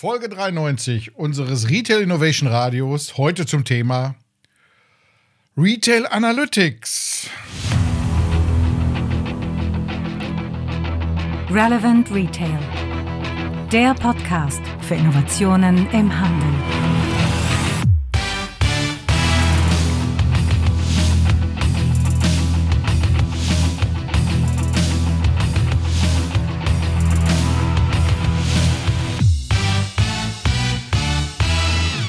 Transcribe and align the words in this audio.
Folge 0.00 0.30
93 0.30 1.14
unseres 1.14 1.68
Retail 1.68 2.00
Innovation 2.00 2.48
Radios. 2.48 3.18
Heute 3.18 3.44
zum 3.44 3.66
Thema 3.66 4.14
Retail 5.58 6.06
Analytics. 6.06 7.28
Relevant 11.50 12.10
Retail. 12.14 12.58
Der 13.70 13.92
Podcast 13.92 14.62
für 14.88 14.94
Innovationen 14.94 15.86
im 15.90 16.18
Handel. 16.18 16.89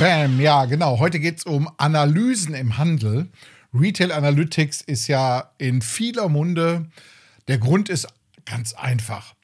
Bam, 0.02 0.40
ja, 0.42 0.66
genau. 0.66 0.98
Heute 0.98 1.20
geht 1.20 1.38
es 1.38 1.44
um 1.44 1.70
Analysen 1.78 2.56
im 2.56 2.80
Handel. 2.80 3.30
Retail 3.72 4.12
Analytics 4.12 4.82
ist 4.82 5.06
ja 5.06 5.52
in 5.60 5.84
vieler 5.84 6.28
Munde. 6.28 6.88
Der 7.48 7.60
Grund 7.60 7.88
ist 7.88 8.08
ganz 8.44 8.74
einfach. 8.74 9.36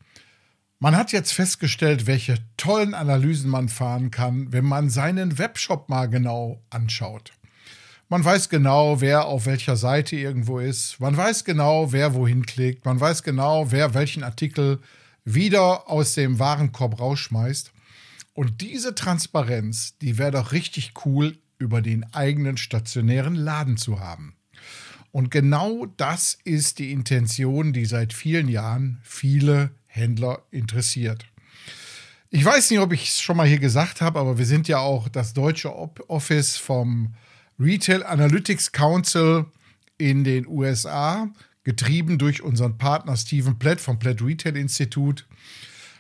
Man 0.80 0.98
hat 0.98 1.12
jetzt 1.12 1.32
festgestellt, 1.32 2.08
welche 2.08 2.40
tollen 2.58 2.96
Analysen 2.96 3.52
man 3.52 3.70
fahren 3.70 4.10
kann, 4.10 4.52
wenn 4.52 4.66
man 4.66 4.90
seinen 4.90 5.38
Webshop 5.38 5.90
mal 5.90 6.08
genau 6.08 6.60
anschaut. 6.72 7.34
Man 8.10 8.26
weiß 8.26 8.50
genau, 8.50 9.00
wer 9.00 9.26
auf 9.26 9.46
welcher 9.46 9.76
Seite 9.76 10.16
irgendwo 10.16 10.58
ist. 10.58 11.00
Man 11.00 11.16
weiß 11.16 11.46
genau, 11.46 11.92
wer 11.92 12.16
wohin 12.16 12.48
klickt. 12.48 12.84
Man 12.84 13.00
weiß 13.00 13.22
genau, 13.22 13.72
wer 13.72 13.94
welchen 13.94 14.24
Artikel 14.24 14.80
wieder 15.24 15.88
aus 15.88 16.16
dem 16.16 16.40
Warenkorb 16.40 17.00
rausschmeißt. 17.00 17.74
Und 18.38 18.62
diese 18.62 18.94
Transparenz, 18.94 19.98
die 19.98 20.20
wäre 20.20 20.30
doch 20.30 20.52
richtig 20.52 20.94
cool, 21.06 21.40
über 21.58 21.82
den 21.82 22.04
eigenen 22.14 22.56
stationären 22.58 23.34
Laden 23.34 23.78
zu 23.78 24.00
haben. 24.00 24.36
Und 25.12 25.32
genau 25.32 25.88
das 25.98 26.38
ist 26.44 26.78
die 26.78 26.92
Intention, 26.92 27.74
die 27.74 27.86
seit 27.86 28.14
vielen 28.14 28.48
Jahren 28.48 29.00
viele 29.02 29.72
Händler 29.88 30.44
interessiert. 30.52 31.26
Ich 32.30 32.46
weiß 32.46 32.70
nicht, 32.70 32.80
ob 32.80 32.94
ich 32.94 33.08
es 33.08 33.22
schon 33.22 33.38
mal 33.38 33.48
hier 33.48 33.58
gesagt 33.58 34.02
habe, 34.02 34.20
aber 34.20 34.38
wir 34.38 34.46
sind 34.46 34.68
ja 34.68 34.78
auch 34.78 35.10
das 35.10 35.34
deutsche 35.34 35.74
Office 35.76 36.58
vom 36.58 37.16
Retail 37.60 38.04
Analytics 38.04 38.72
Council 38.72 39.46
in 39.98 40.24
den 40.24 40.46
USA, 40.46 41.28
getrieben 41.64 42.20
durch 42.20 42.44
unseren 42.44 42.78
Partner 42.78 43.18
Stephen 43.18 43.58
Platt 43.58 43.82
vom 43.82 43.98
Platt 43.98 44.22
Retail 44.22 44.58
Institute. 44.58 45.24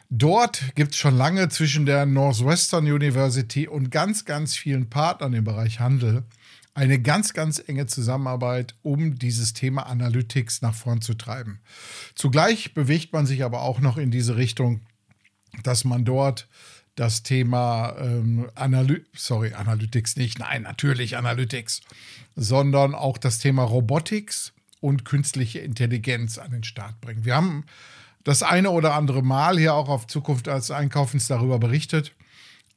Dort 0.10 0.76
gibt 0.76 0.94
es 0.94 0.98
schon 0.98 1.18
lange 1.18 1.50
zwischen 1.50 1.86
der 1.86 2.06
Northwestern 2.06 2.90
University 2.90 3.68
und 3.68 3.92
ganz, 3.92 4.24
ganz 4.24 4.56
vielen 4.56 4.90
Partnern 4.90 5.34
im 5.34 5.44
Bereich 5.44 5.80
Handel 5.80 6.24
eine 6.78 7.02
ganz, 7.02 7.34
ganz 7.34 7.62
enge 7.66 7.88
Zusammenarbeit, 7.88 8.76
um 8.84 9.18
dieses 9.18 9.54
Thema 9.54 9.88
Analytics 9.88 10.62
nach 10.62 10.76
vorn 10.76 11.02
zu 11.02 11.16
treiben. 11.16 11.60
Zugleich 12.14 12.76
bewegt 12.76 13.12
man 13.14 13.26
sich 13.26 13.44
aber 13.44 13.64
auch 13.64 13.80
noch 13.80 13.98
in 13.98 14.12
diese 14.12 14.38
Richtung, 14.38 14.82
dass 15.64 15.86
man 15.86 16.06
dort 16.06 16.48
das 16.94 17.24
Thema 17.24 17.96
ähm, 18.00 18.50
Analy 18.54 19.04
sorry, 19.14 19.54
Analytics 19.54 20.18
nicht, 20.18 20.38
nein, 20.38 20.62
natürlich 20.62 21.18
Analytics, 21.18 21.82
sondern 22.36 22.94
auch 22.94 23.18
das 23.18 23.40
Thema 23.40 23.64
Robotics 23.64 24.54
und 24.80 25.04
künstliche 25.04 25.60
Intelligenz 25.60 26.38
an 26.38 26.52
den 26.52 26.64
Start 26.64 27.02
bringt. 27.02 27.26
Wir 27.26 27.36
haben 27.36 27.66
das 28.28 28.44
eine 28.44 28.72
oder 28.72 28.94
andere 28.94 29.24
Mal 29.24 29.58
hier 29.58 29.74
auch 29.74 29.88
auf 29.88 30.06
Zukunft 30.06 30.50
als 30.50 30.70
Einkaufens 30.70 31.28
darüber 31.28 31.60
berichtet. 31.60 32.12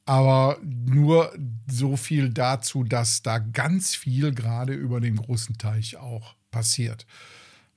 Aber 0.05 0.57
nur 0.63 1.37
so 1.69 1.97
viel 1.97 2.29
dazu, 2.29 2.85
dass 2.85 3.21
da 3.21 3.37
ganz 3.37 3.93
viel 3.93 4.33
gerade 4.33 4.71
über 4.71 5.01
den 5.01 5.17
großen 5.17 5.57
Teich 5.57 5.97
auch 5.97 6.35
passiert. 6.51 7.05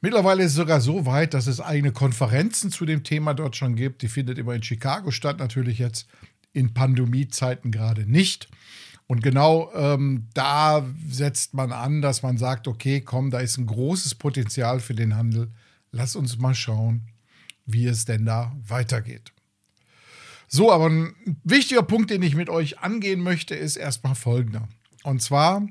Mittlerweile 0.00 0.44
ist 0.44 0.52
es 0.52 0.56
sogar 0.56 0.80
so 0.80 1.04
weit, 1.04 1.34
dass 1.34 1.48
es 1.48 1.60
eigene 1.60 1.90
Konferenzen 1.90 2.70
zu 2.70 2.86
dem 2.86 3.02
Thema 3.02 3.34
dort 3.34 3.56
schon 3.56 3.74
gibt. 3.74 4.02
Die 4.02 4.08
findet 4.08 4.38
immer 4.38 4.54
in 4.54 4.62
Chicago 4.62 5.10
statt, 5.10 5.40
natürlich 5.40 5.80
jetzt 5.80 6.06
in 6.52 6.74
Pandemiezeiten 6.74 7.72
gerade 7.72 8.08
nicht. 8.08 8.48
Und 9.08 9.20
genau 9.20 9.72
ähm, 9.74 10.28
da 10.32 10.86
setzt 11.08 11.54
man 11.54 11.72
an, 11.72 12.02
dass 12.02 12.22
man 12.22 12.38
sagt, 12.38 12.68
okay, 12.68 13.00
komm, 13.00 13.32
da 13.32 13.40
ist 13.40 13.58
ein 13.58 13.66
großes 13.66 14.14
Potenzial 14.14 14.78
für 14.78 14.94
den 14.94 15.16
Handel. 15.16 15.50
Lass 15.90 16.14
uns 16.14 16.38
mal 16.38 16.54
schauen, 16.54 17.08
wie 17.66 17.86
es 17.86 18.04
denn 18.04 18.24
da 18.24 18.54
weitergeht. 18.66 19.32
So, 20.48 20.70
aber 20.70 20.88
ein 20.88 21.14
wichtiger 21.42 21.82
Punkt, 21.82 22.10
den 22.10 22.22
ich 22.22 22.34
mit 22.34 22.48
euch 22.48 22.78
angehen 22.80 23.20
möchte, 23.20 23.54
ist 23.54 23.76
erstmal 23.76 24.14
folgender. 24.14 24.68
Und 25.02 25.22
zwar 25.22 25.66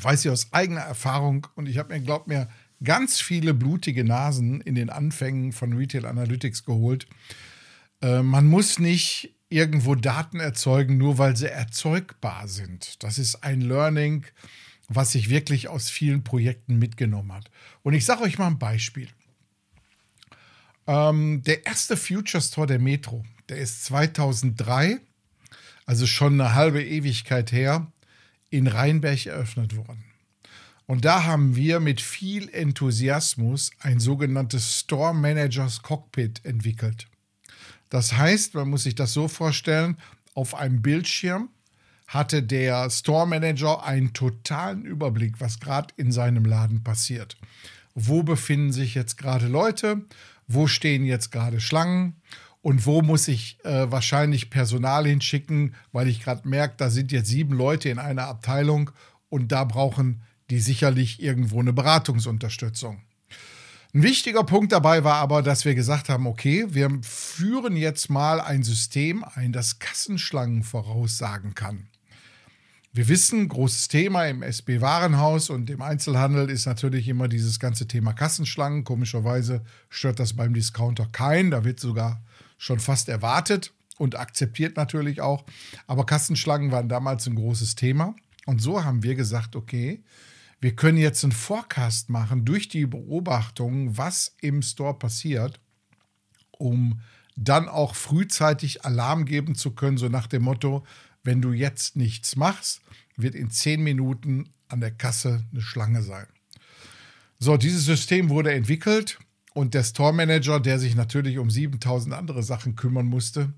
weiß 0.00 0.24
ich 0.24 0.30
aus 0.30 0.52
eigener 0.52 0.80
Erfahrung 0.80 1.46
und 1.54 1.68
ich 1.68 1.78
habe 1.78 1.94
mir, 1.94 2.00
glaubt 2.00 2.26
mir, 2.26 2.48
ganz 2.82 3.20
viele 3.20 3.54
blutige 3.54 4.04
Nasen 4.04 4.60
in 4.60 4.74
den 4.74 4.90
Anfängen 4.90 5.52
von 5.52 5.72
Retail 5.74 6.06
Analytics 6.06 6.64
geholt. 6.64 7.06
Äh, 8.00 8.22
man 8.22 8.46
muss 8.46 8.78
nicht 8.78 9.34
irgendwo 9.48 9.94
Daten 9.94 10.40
erzeugen, 10.40 10.98
nur 10.98 11.18
weil 11.18 11.36
sie 11.36 11.50
erzeugbar 11.50 12.48
sind. 12.48 13.02
Das 13.02 13.18
ist 13.18 13.44
ein 13.44 13.60
Learning, 13.60 14.24
was 14.88 15.12
sich 15.12 15.28
wirklich 15.28 15.68
aus 15.68 15.90
vielen 15.90 16.24
Projekten 16.24 16.78
mitgenommen 16.78 17.32
hat. 17.32 17.50
Und 17.82 17.94
ich 17.94 18.04
sage 18.04 18.22
euch 18.22 18.38
mal 18.38 18.46
ein 18.46 18.58
Beispiel. 18.58 19.08
Ähm, 20.86 21.42
der 21.44 21.66
erste 21.66 21.96
Future 21.96 22.42
Store 22.42 22.66
der 22.66 22.78
Metro, 22.78 23.24
der 23.48 23.58
ist 23.58 23.84
2003, 23.84 25.00
also 25.86 26.06
schon 26.06 26.40
eine 26.40 26.54
halbe 26.54 26.82
Ewigkeit 26.84 27.52
her, 27.52 27.86
in 28.50 28.66
Rheinberg 28.66 29.26
eröffnet 29.26 29.76
worden. 29.76 30.04
Und 30.86 31.04
da 31.04 31.24
haben 31.24 31.56
wir 31.56 31.80
mit 31.80 32.00
viel 32.00 32.48
Enthusiasmus 32.50 33.70
ein 33.80 34.00
sogenanntes 34.00 34.80
Store 34.80 35.14
Managers 35.14 35.82
Cockpit 35.82 36.44
entwickelt. 36.44 37.06
Das 37.88 38.14
heißt, 38.14 38.54
man 38.54 38.68
muss 38.68 38.82
sich 38.82 38.94
das 38.94 39.12
so 39.12 39.28
vorstellen, 39.28 39.96
auf 40.34 40.54
einem 40.54 40.82
Bildschirm 40.82 41.50
hatte 42.06 42.42
der 42.42 42.90
Store 42.90 43.26
Manager 43.26 43.84
einen 43.84 44.12
totalen 44.12 44.84
Überblick, 44.84 45.40
was 45.40 45.60
gerade 45.60 45.94
in 45.96 46.12
seinem 46.12 46.44
Laden 46.44 46.82
passiert. 46.82 47.36
Wo 47.94 48.22
befinden 48.22 48.72
sich 48.72 48.94
jetzt 48.94 49.16
gerade 49.16 49.46
Leute? 49.46 50.02
Wo 50.46 50.66
stehen 50.66 51.04
jetzt 51.04 51.30
gerade 51.30 51.60
Schlangen 51.60 52.16
und 52.60 52.86
wo 52.86 53.02
muss 53.02 53.28
ich 53.28 53.58
äh, 53.64 53.90
wahrscheinlich 53.90 54.50
Personal 54.50 55.06
hinschicken, 55.06 55.74
weil 55.92 56.08
ich 56.08 56.22
gerade 56.22 56.48
merke, 56.48 56.74
da 56.76 56.90
sind 56.90 57.12
jetzt 57.12 57.28
sieben 57.28 57.54
Leute 57.54 57.88
in 57.88 57.98
einer 57.98 58.26
Abteilung 58.26 58.90
und 59.28 59.52
da 59.52 59.64
brauchen 59.64 60.22
die 60.50 60.60
sicherlich 60.60 61.22
irgendwo 61.22 61.60
eine 61.60 61.72
Beratungsunterstützung. 61.72 63.02
Ein 63.94 64.02
wichtiger 64.02 64.44
Punkt 64.44 64.72
dabei 64.72 65.04
war 65.04 65.16
aber, 65.16 65.42
dass 65.42 65.64
wir 65.64 65.74
gesagt 65.74 66.08
haben, 66.08 66.26
okay, 66.26 66.66
wir 66.70 66.90
führen 67.02 67.76
jetzt 67.76 68.08
mal 68.08 68.40
ein 68.40 68.62
System 68.62 69.24
ein, 69.34 69.52
das 69.52 69.80
Kassenschlangen 69.80 70.62
voraussagen 70.62 71.54
kann. 71.54 71.88
Wir 72.94 73.08
wissen, 73.08 73.48
großes 73.48 73.88
Thema 73.88 74.26
im 74.26 74.42
SB-Warenhaus 74.42 75.48
und 75.48 75.70
im 75.70 75.80
Einzelhandel 75.80 76.50
ist 76.50 76.66
natürlich 76.66 77.08
immer 77.08 77.26
dieses 77.26 77.58
ganze 77.58 77.88
Thema 77.88 78.12
Kassenschlangen. 78.12 78.84
Komischerweise 78.84 79.64
stört 79.88 80.20
das 80.20 80.34
beim 80.34 80.52
Discounter 80.52 81.06
keinen. 81.10 81.50
Da 81.50 81.64
wird 81.64 81.80
sogar 81.80 82.22
schon 82.58 82.80
fast 82.80 83.08
erwartet 83.08 83.72
und 83.96 84.16
akzeptiert 84.16 84.76
natürlich 84.76 85.22
auch. 85.22 85.46
Aber 85.86 86.04
Kassenschlangen 86.04 86.70
waren 86.70 86.90
damals 86.90 87.26
ein 87.26 87.34
großes 87.34 87.76
Thema. 87.76 88.14
Und 88.44 88.60
so 88.60 88.84
haben 88.84 89.02
wir 89.02 89.14
gesagt, 89.14 89.56
okay, 89.56 90.04
wir 90.60 90.76
können 90.76 90.98
jetzt 90.98 91.24
einen 91.24 91.32
Forecast 91.32 92.10
machen 92.10 92.44
durch 92.44 92.68
die 92.68 92.84
Beobachtung, 92.84 93.96
was 93.96 94.36
im 94.42 94.60
Store 94.60 94.98
passiert, 94.98 95.60
um 96.58 97.00
dann 97.36 97.70
auch 97.70 97.94
frühzeitig 97.94 98.84
Alarm 98.84 99.24
geben 99.24 99.54
zu 99.54 99.70
können, 99.70 99.96
so 99.96 100.10
nach 100.10 100.26
dem 100.26 100.42
Motto, 100.42 100.84
wenn 101.24 101.40
du 101.40 101.52
jetzt 101.52 101.96
nichts 101.96 102.36
machst, 102.36 102.80
wird 103.16 103.34
in 103.34 103.50
zehn 103.50 103.82
Minuten 103.82 104.50
an 104.68 104.80
der 104.80 104.90
Kasse 104.90 105.44
eine 105.50 105.60
Schlange 105.60 106.02
sein. 106.02 106.26
So, 107.38 107.56
dieses 107.56 107.84
System 107.84 108.30
wurde 108.30 108.52
entwickelt 108.52 109.18
und 109.54 109.74
der 109.74 109.84
Store 109.84 110.12
Manager, 110.12 110.60
der 110.60 110.78
sich 110.78 110.94
natürlich 110.94 111.38
um 111.38 111.50
7000 111.50 112.14
andere 112.14 112.42
Sachen 112.42 112.76
kümmern 112.76 113.06
musste, 113.06 113.52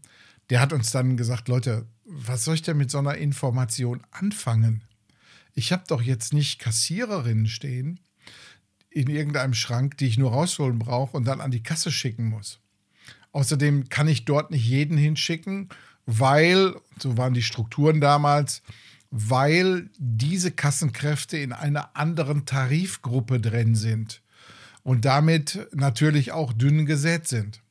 der 0.51 0.61
hat 0.61 0.73
uns 0.73 0.91
dann 0.91 1.17
gesagt, 1.17 1.49
Leute, 1.49 1.87
was 2.05 2.45
soll 2.45 2.55
ich 2.55 2.63
denn 2.63 2.77
mit 2.77 2.91
so 2.91 2.99
einer 2.99 3.17
Information 3.17 4.03
anfangen? 4.11 4.83
Ich 5.55 5.73
habe 5.73 5.85
doch 5.87 6.03
jetzt 6.03 6.33
nicht 6.33 6.59
Kassiererinnen 6.59 7.47
stehen 7.47 8.01
in 8.91 9.09
irgendeinem 9.09 9.55
Schrank, 9.55 9.97
die 9.99 10.07
ich 10.07 10.19
nur 10.19 10.33
rausholen 10.33 10.79
brauche 10.79 11.17
und 11.17 11.25
dann 11.25 11.41
an 11.41 11.51
die 11.51 11.63
Kasse 11.63 11.91
schicken 11.91 12.29
muss. 12.29 12.61
Außerdem 13.33 13.89
kann 13.89 14.09
ich 14.09 14.25
dort 14.25 14.51
nicht 14.51 14.67
jeden 14.67 14.97
hinschicken 14.97 15.69
weil, 16.07 16.75
so 16.99 17.17
waren 17.17 17.35
die 17.35 17.43
Strukturen 17.43 18.01
damals, 18.01 18.63
weil 19.17 19.91
diese 19.97 20.51
Kassenkräfte 20.51 21.39
in 21.39 21.53
einer 21.53 21.95
anderen 21.95 22.47
Tarifgruppe 22.47 23.39
drin 23.39 23.77
sind 23.77 24.23
und 24.83 25.05
damit 25.05 25.69
natürlich 25.73 26.33
auch 26.33 26.53
dünn 26.53 26.85
gesät 26.85 27.29
sind. 27.29 27.63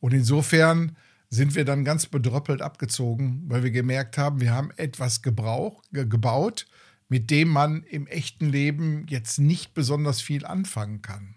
Und 0.00 0.12
insofern 0.12 0.94
sind 1.30 1.54
wir 1.54 1.64
dann 1.64 1.86
ganz 1.86 2.04
bedröppelt 2.04 2.60
abgezogen, 2.60 3.42
weil 3.46 3.62
wir 3.62 3.70
gemerkt 3.70 4.18
haben, 4.18 4.42
wir 4.42 4.52
haben 4.52 4.70
etwas 4.76 5.22
Gebrauch, 5.22 5.82
ge 5.92 6.04
gebaut, 6.04 6.66
mit 7.08 7.30
dem 7.30 7.48
man 7.48 7.84
im 7.84 8.06
echten 8.06 8.50
Leben 8.50 9.06
jetzt 9.08 9.38
nicht 9.38 9.72
besonders 9.72 10.20
viel 10.20 10.44
anfangen 10.44 11.00
kann. 11.00 11.36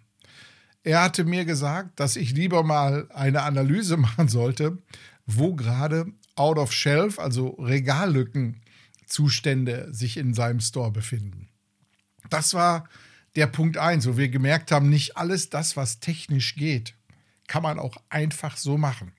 Er 0.84 1.02
hatte 1.02 1.24
mir 1.24 1.46
gesagt, 1.46 1.98
dass 2.02 2.18
ich 2.18 2.34
lieber 2.34 2.64
mal 2.64 3.08
eine 3.14 3.44
Analyse 3.44 3.96
machen 4.08 4.28
sollte, 4.28 4.80
wo 5.26 5.56
gerade 5.56 6.08
out 6.36 6.58
of 6.58 6.74
shelf, 6.74 7.20
also 7.20 7.56
Regallückenzustände 9.06 9.88
sich 9.92 10.18
in 10.18 10.34
seinem 10.34 10.60
Store 10.60 10.92
befinden. 10.92 11.50
Das 12.30 12.54
war 12.54 12.90
der 13.36 13.48
Punkt 13.48 13.78
1, 13.78 14.08
wo 14.08 14.18
wir 14.18 14.30
gemerkt 14.30 14.72
haben, 14.72 14.90
nicht 14.90 15.18
alles 15.18 15.50
das, 15.50 15.78
was 15.78 16.00
technisch 16.00 16.56
geht, 16.56 16.96
kann 17.48 17.64
man 17.64 17.80
auch 17.80 17.98
einfach 18.10 18.58
so 18.58 18.78
machen. 18.78 19.14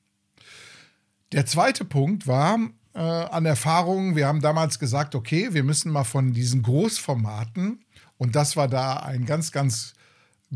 Der 1.32 1.46
zweite 1.46 1.84
Punkt 1.84 2.26
war 2.26 2.58
äh, 2.94 2.98
an 2.98 3.46
Erfahrungen, 3.46 4.16
wir 4.16 4.26
haben 4.26 4.40
damals 4.40 4.78
gesagt, 4.78 5.14
okay, 5.14 5.52
wir 5.52 5.64
müssen 5.64 5.92
mal 5.92 6.04
von 6.04 6.32
diesen 6.32 6.62
Großformaten, 6.62 7.84
und 8.18 8.34
das 8.34 8.56
war 8.56 8.68
da 8.68 8.96
ein 8.96 9.26
ganz, 9.26 9.52
ganz 9.52 9.92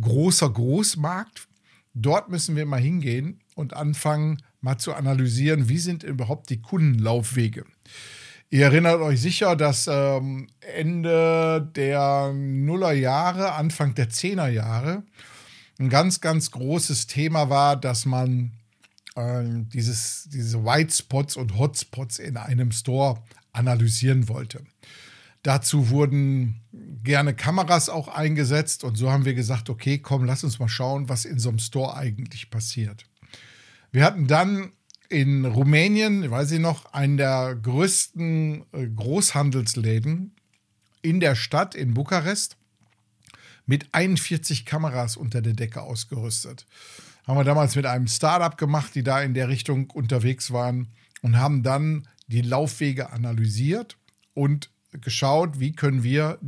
großer 0.00 0.48
Großmarkt, 0.48 1.46
dort 1.92 2.30
müssen 2.30 2.56
wir 2.56 2.64
mal 2.64 2.80
hingehen 2.80 3.40
und 3.54 3.74
anfangen, 3.74 4.42
mal 4.62 4.78
zu 4.78 4.94
analysieren, 4.94 5.68
wie 5.68 5.78
sind 5.78 6.02
überhaupt 6.02 6.48
die 6.48 6.62
Kundenlaufwege. 6.62 7.66
Ihr 8.52 8.64
erinnert 8.64 9.00
euch 9.00 9.20
sicher, 9.20 9.54
dass 9.54 9.86
ähm, 9.86 10.48
Ende 10.74 11.70
der 11.76 12.32
Nullerjahre, 12.34 13.52
Anfang 13.52 13.94
der 13.94 14.10
Zehnerjahre 14.10 15.04
ein 15.78 15.88
ganz, 15.88 16.20
ganz 16.20 16.50
großes 16.50 17.06
Thema 17.06 17.48
war, 17.48 17.76
dass 17.76 18.06
man 18.06 18.50
äh, 19.14 19.44
dieses, 19.72 20.28
diese 20.32 20.64
White 20.64 20.92
Spots 20.92 21.36
und 21.36 21.56
Hotspots 21.58 22.18
in 22.18 22.36
einem 22.36 22.72
Store 22.72 23.22
analysieren 23.52 24.28
wollte. 24.28 24.64
Dazu 25.44 25.90
wurden 25.90 26.60
gerne 27.04 27.34
Kameras 27.34 27.88
auch 27.88 28.08
eingesetzt 28.08 28.82
und 28.82 28.96
so 28.96 29.12
haben 29.12 29.24
wir 29.24 29.34
gesagt, 29.34 29.70
okay, 29.70 29.98
komm, 29.98 30.24
lass 30.24 30.42
uns 30.42 30.58
mal 30.58 30.68
schauen, 30.68 31.08
was 31.08 31.24
in 31.24 31.38
so 31.38 31.50
einem 31.50 31.60
Store 31.60 31.96
eigentlich 31.96 32.50
passiert. 32.50 33.06
Wir 33.92 34.04
hatten 34.04 34.26
dann 34.26 34.72
in 35.10 35.44
Rumänien, 35.44 36.30
weiß 36.30 36.52
ich 36.52 36.60
noch, 36.60 36.92
einen 36.94 37.16
der 37.16 37.56
größten 37.60 38.64
äh, 38.72 38.86
Großhandelsläden 38.86 40.32
in 41.02 41.20
der 41.20 41.34
Stadt 41.34 41.74
in 41.74 41.94
Bukarest 41.94 42.56
mit 43.66 43.88
41 43.92 44.64
Kameras 44.64 45.16
unter 45.16 45.42
der 45.42 45.52
Decke 45.52 45.82
ausgerüstet. 45.82 46.66
Haben 47.26 47.38
wir 47.38 47.44
damals 47.44 47.76
mit 47.76 47.86
einem 47.86 48.06
Startup 48.06 48.56
gemacht, 48.56 48.94
die 48.94 49.02
da 49.02 49.20
in 49.20 49.34
der 49.34 49.48
Richtung 49.48 49.90
unterwegs 49.90 50.52
waren 50.52 50.88
und 51.22 51.38
haben 51.38 51.62
dann 51.62 52.08
die 52.28 52.42
Laufwege 52.42 53.10
analysiert 53.10 53.98
und 54.34 54.70
geschaut, 54.92 55.58
wie 55.58 55.72
können 55.72 56.02
wir 56.02 56.38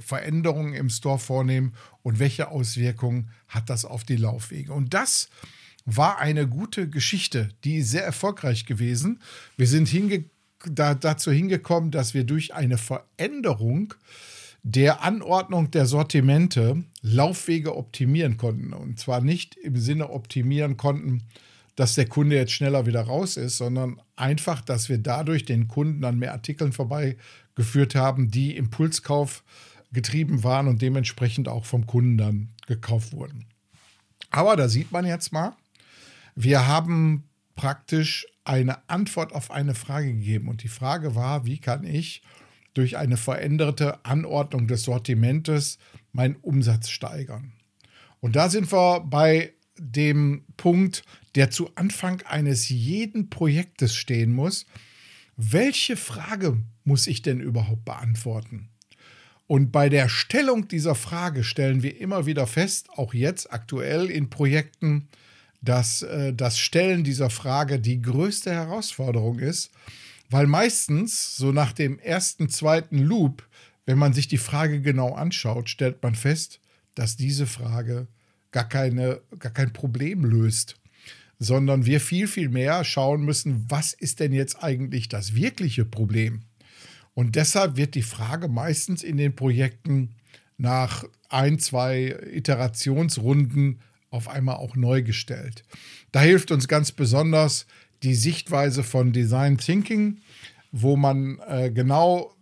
Veränderungen 0.00 0.74
im 0.74 0.90
Store 0.90 1.18
vornehmen 1.18 1.74
und 2.02 2.18
welche 2.18 2.48
Auswirkungen 2.48 3.30
hat 3.48 3.70
das 3.70 3.84
auf 3.84 4.04
die 4.04 4.16
Laufwege. 4.16 4.72
Und 4.72 4.94
das 4.94 5.28
war 5.96 6.18
eine 6.18 6.46
gute 6.46 6.88
Geschichte, 6.88 7.48
die 7.64 7.82
sehr 7.82 8.04
erfolgreich 8.04 8.66
gewesen. 8.66 9.20
Wir 9.56 9.66
sind 9.66 9.88
hinge 9.88 10.24
da, 10.64 10.94
dazu 10.94 11.30
hingekommen, 11.32 11.90
dass 11.90 12.14
wir 12.14 12.24
durch 12.24 12.54
eine 12.54 12.78
Veränderung 12.78 13.94
der 14.62 15.02
Anordnung 15.02 15.70
der 15.70 15.86
Sortimente 15.86 16.84
Laufwege 17.02 17.76
optimieren 17.76 18.36
konnten. 18.36 18.72
Und 18.72 18.98
zwar 18.98 19.20
nicht 19.20 19.56
im 19.56 19.76
Sinne 19.76 20.10
optimieren 20.10 20.76
konnten, 20.76 21.22
dass 21.76 21.94
der 21.94 22.06
Kunde 22.06 22.36
jetzt 22.36 22.52
schneller 22.52 22.84
wieder 22.84 23.02
raus 23.02 23.36
ist, 23.36 23.56
sondern 23.56 24.00
einfach, 24.16 24.60
dass 24.60 24.90
wir 24.90 24.98
dadurch 24.98 25.46
den 25.46 25.66
Kunden 25.66 26.04
an 26.04 26.18
mehr 26.18 26.32
Artikeln 26.32 26.72
vorbeigeführt 26.72 27.94
haben, 27.94 28.30
die 28.30 28.54
Impulskauf 28.54 29.42
getrieben 29.92 30.44
waren 30.44 30.68
und 30.68 30.82
dementsprechend 30.82 31.48
auch 31.48 31.64
vom 31.64 31.86
Kunden 31.86 32.18
dann 32.18 32.48
gekauft 32.66 33.12
wurden. 33.12 33.46
Aber 34.30 34.56
da 34.56 34.68
sieht 34.68 34.92
man 34.92 35.06
jetzt 35.06 35.32
mal, 35.32 35.56
wir 36.34 36.66
haben 36.66 37.24
praktisch 37.54 38.26
eine 38.44 38.88
Antwort 38.88 39.32
auf 39.32 39.50
eine 39.50 39.74
Frage 39.74 40.12
gegeben. 40.12 40.48
Und 40.48 40.62
die 40.62 40.68
Frage 40.68 41.14
war, 41.14 41.44
wie 41.44 41.58
kann 41.58 41.84
ich 41.84 42.22
durch 42.74 42.96
eine 42.96 43.16
veränderte 43.16 44.04
Anordnung 44.04 44.66
des 44.66 44.82
Sortimentes 44.82 45.78
meinen 46.12 46.36
Umsatz 46.36 46.88
steigern? 46.88 47.52
Und 48.20 48.36
da 48.36 48.48
sind 48.48 48.72
wir 48.72 49.00
bei 49.00 49.52
dem 49.78 50.44
Punkt, 50.56 51.04
der 51.34 51.50
zu 51.50 51.70
Anfang 51.74 52.22
eines 52.22 52.68
jeden 52.68 53.30
Projektes 53.30 53.94
stehen 53.94 54.32
muss. 54.32 54.66
Welche 55.36 55.96
Frage 55.96 56.58
muss 56.84 57.06
ich 57.06 57.22
denn 57.22 57.40
überhaupt 57.40 57.84
beantworten? 57.84 58.68
Und 59.46 59.72
bei 59.72 59.88
der 59.88 60.08
Stellung 60.08 60.68
dieser 60.68 60.94
Frage 60.94 61.44
stellen 61.44 61.82
wir 61.82 62.00
immer 62.00 62.26
wieder 62.26 62.46
fest, 62.46 62.88
auch 62.90 63.14
jetzt 63.14 63.52
aktuell 63.52 64.10
in 64.10 64.30
Projekten, 64.30 65.08
dass 65.62 66.02
äh, 66.02 66.32
das 66.32 66.58
Stellen 66.58 67.04
dieser 67.04 67.30
Frage 67.30 67.78
die 67.78 68.00
größte 68.00 68.52
Herausforderung 68.52 69.38
ist, 69.38 69.70
weil 70.30 70.46
meistens 70.46 71.36
so 71.36 71.52
nach 71.52 71.72
dem 71.72 71.98
ersten, 71.98 72.48
zweiten 72.48 72.98
Loop, 72.98 73.46
wenn 73.84 73.98
man 73.98 74.12
sich 74.12 74.28
die 74.28 74.38
Frage 74.38 74.80
genau 74.80 75.14
anschaut, 75.14 75.68
stellt 75.68 76.02
man 76.02 76.14
fest, 76.14 76.60
dass 76.94 77.16
diese 77.16 77.46
Frage 77.46 78.06
gar, 78.52 78.68
keine, 78.68 79.20
gar 79.38 79.52
kein 79.52 79.72
Problem 79.72 80.24
löst, 80.24 80.76
sondern 81.38 81.86
wir 81.86 82.00
viel, 82.00 82.28
viel 82.28 82.48
mehr 82.48 82.84
schauen 82.84 83.22
müssen, 83.24 83.64
was 83.68 83.92
ist 83.92 84.20
denn 84.20 84.32
jetzt 84.32 84.62
eigentlich 84.62 85.08
das 85.08 85.34
wirkliche 85.34 85.84
Problem? 85.84 86.42
Und 87.14 87.34
deshalb 87.36 87.76
wird 87.76 87.94
die 87.94 88.02
Frage 88.02 88.48
meistens 88.48 89.02
in 89.02 89.16
den 89.16 89.34
Projekten 89.34 90.14
nach 90.58 91.04
ein, 91.28 91.58
zwei 91.58 92.16
Iterationsrunden 92.32 93.80
auf 94.10 94.28
einmal 94.28 94.56
auch 94.56 94.76
neu 94.76 95.02
gestellt. 95.02 95.62
Da 96.12 96.20
hilft 96.20 96.50
uns 96.50 96.68
ganz 96.68 96.92
besonders 96.92 97.66
die 98.02 98.14
Sichtweise 98.14 98.82
von 98.82 99.12
Design 99.12 99.58
Thinking, 99.58 100.18
wo 100.72 100.96
man 100.96 101.38
äh, 101.46 101.70
genau 101.70 102.34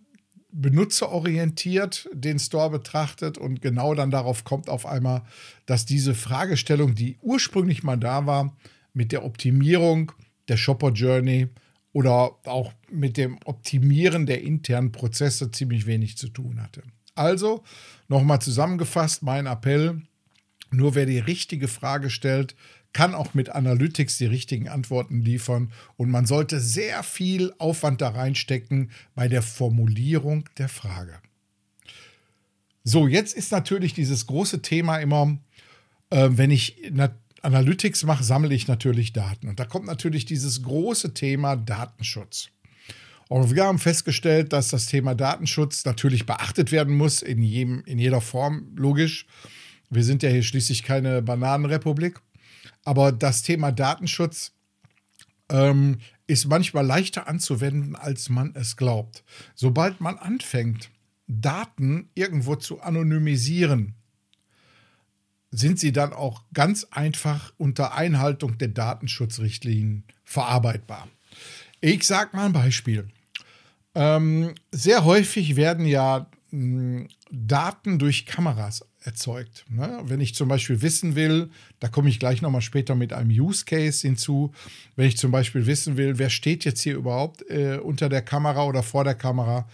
benutzerorientiert 0.51 2.09
den 2.13 2.39
Store 2.39 2.71
betrachtet 2.71 3.39
und 3.39 3.61
genau 3.61 3.95
dann 3.95 4.11
darauf 4.11 4.45
kommt 4.45 4.69
auf 4.69 4.87
einmal, 4.87 5.23
dass 5.67 5.85
diese 5.85 6.15
Fragestellung, 6.15 6.95
die 6.95 7.19
ursprünglich 7.21 7.83
mal 7.83 7.97
da 7.97 8.27
war, 8.27 8.57
mit 8.95 9.13
der 9.13 9.25
Optimierung 9.25 10.13
der 10.49 10.57
Shopper 10.57 10.91
Journey 10.91 11.49
oder 11.93 12.33
auch 12.45 12.73
mit 12.91 13.17
dem 13.17 13.39
Optimieren 13.45 14.27
der 14.27 14.43
internen 14.43 14.93
Prozesse 14.93 15.51
ziemlich 15.51 15.87
wenig 15.87 16.17
zu 16.17 16.29
tun 16.29 16.63
hatte. 16.63 16.83
Also 17.15 17.63
nochmal 18.09 18.41
zusammengefasst, 18.41 19.23
mein 19.23 19.47
Appell, 19.47 20.03
nur 20.71 20.95
wer 20.95 21.07
die 21.07 21.19
richtige 21.19 21.69
Frage 21.69 22.11
stellt, 22.11 22.55
kann 22.93 23.15
auch 23.15 23.35
mit 23.35 23.51
Analytics 23.51 24.19
die 24.19 24.27
richtigen 24.27 24.69
Antworten 24.69 25.21
liefern. 25.21 25.73
Und 25.97 26.11
man 26.11 26.27
sollte 26.27 26.61
sehr 26.61 27.03
viel 27.03 27.53
Aufwand 27.59 28.01
da 28.01 28.09
reinstecken 28.11 28.91
bei 29.15 29.29
der 29.29 29.43
Formulierung 29.43 30.49
der 30.59 30.69
Frage. 30.69 31.19
So, 32.85 33.07
jetzt 33.07 33.37
ist 33.37 33.53
natürlich 33.53 33.93
dieses 33.93 34.27
große 34.27 34.63
Thema 34.63 34.99
immer, 34.99 35.39
äh, 36.11 36.29
wenn 36.33 36.51
ich 36.51 36.91
Analytics 37.43 38.05
mache, 38.05 38.25
sammle 38.25 38.55
ich 38.55 38.67
natürlich 38.67 39.13
Daten. 39.13 39.49
Und 39.49 39.61
da 39.61 39.65
kommt 39.65 39.87
natürlich 39.87 40.25
dieses 40.25 40.63
große 40.63 41.13
Thema 41.15 41.57
Datenschutz. 41.57 42.49
Und 43.29 43.55
wir 43.55 43.65
haben 43.65 43.79
festgestellt, 43.79 44.55
dass 44.55 44.71
das 44.71 44.87
Thema 44.87 45.15
Datenschutz 45.15 45.85
natürlich 45.85 46.25
beachtet 46.25 46.73
werden 46.73 46.97
muss, 46.97 47.21
in, 47.21 47.43
jedem, 47.43 47.83
in 47.85 47.99
jeder 47.99 48.23
Form, 48.23 48.69
logisch. 48.75 49.27
Wir 49.91 50.05
sind 50.05 50.23
ja 50.23 50.29
hier 50.29 50.43
schließlich 50.43 50.83
keine 50.83 51.23
Bananenrepublik. 51.23 52.21
Aber 52.85 53.13
das 53.13 53.43
Thema 53.43 53.73
Datenschutz 53.73 54.53
ähm, 55.51 55.99
ist 56.27 56.47
manchmal 56.47 56.87
leichter 56.87 57.27
anzuwenden, 57.27 57.97
als 57.97 58.29
man 58.29 58.55
es 58.55 58.77
glaubt. 58.77 59.25
Sobald 59.55 60.01
man 60.01 60.19
anfängt, 60.19 60.91
Daten 61.27 62.09
irgendwo 62.15 62.57
zu 62.57 62.81
anonymisieren, 62.81 63.95
sind 65.51 65.79
sie 65.79 65.93
dann 65.93 66.13
auch 66.13 66.45
ganz 66.53 66.87
einfach 66.91 67.53
unter 67.57 67.95
Einhaltung 67.95 68.59
der 68.59 68.69
Datenschutzrichtlinien 68.69 70.05
verarbeitbar. 70.25 71.09
Ich 71.81 72.07
sage 72.07 72.37
mal 72.37 72.47
ein 72.47 72.53
Beispiel. 72.53 73.09
Ähm, 73.95 74.55
sehr 74.71 75.05
häufig 75.05 75.57
werden 75.57 75.87
ja 75.87 76.27
mh, 76.51 77.01
hm, 77.01 77.09
Daten 77.31 77.99
durch 77.99 78.27
Kameras 78.27 78.85
erzeugt. 79.03 79.65
Ne? 79.71 80.01
Wenn 80.05 80.21
ich 80.21 80.35
zum 80.35 80.49
Beispiel 80.49 80.83
wissen 80.83 81.15
will, 81.15 81.51
da 81.81 81.89
komme 81.89 82.09
ich 82.09 82.19
gleich 82.19 82.43
nochmal 82.43 82.63
später 82.63 82.95
mit 82.95 83.13
einem 83.13 83.31
Use 83.31 83.65
Case 83.65 84.07
hinzu, 84.07 84.53
wenn 84.97 85.07
ich 85.07 85.17
zum 85.17 85.31
Beispiel 85.31 85.67
wissen 85.67 85.97
will, 85.97 86.19
wer 86.19 86.31
steht 86.31 86.65
jetzt 86.65 86.83
hier 86.83 86.97
überhaupt 86.97 87.49
äh, 87.51 87.79
unter 87.79 88.09
der 88.09 88.23
Kamera 88.23 88.65
oder 88.65 88.83
vor 88.83 89.05
der 89.05 89.15
Kamera, 89.15 89.69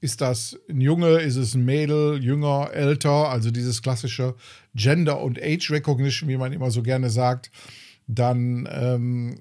ist 0.00 0.22
das 0.22 0.58
ein 0.68 0.80
Junge, 0.80 1.18
ist 1.18 1.36
es 1.36 1.54
ein 1.54 1.64
Mädel, 1.64 2.22
jünger, 2.22 2.70
älter, 2.72 3.28
also 3.28 3.50
dieses 3.50 3.82
klassische 3.82 4.34
Gender 4.74 5.20
und 5.20 5.38
Age 5.40 5.70
Recognition, 5.70 6.28
wie 6.28 6.38
man 6.38 6.52
immer 6.52 6.70
so 6.70 6.82
gerne 6.82 7.10
sagt, 7.10 7.50
dann 8.06 8.66
ähm, 8.72 9.38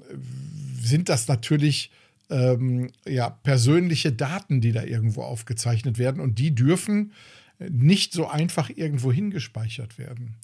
sind 0.82 1.08
das 1.08 1.28
natürlich 1.28 1.92
ähm, 2.30 2.92
ja, 3.08 3.30
persönliche 3.30 4.12
Daten, 4.12 4.60
die 4.60 4.74
da 4.74 4.84
irgendwo 4.84 5.24
aufgezeichnet 5.24 5.98
werden 5.98 6.20
und 6.22 6.40
die 6.40 6.54
dürfen 6.54 7.14
nicht 7.60 8.14
so 8.14 8.28
einfach 8.28 8.70
irgendwo 8.70 9.12
hingespeichert 9.12 9.98
werden. 9.98 10.36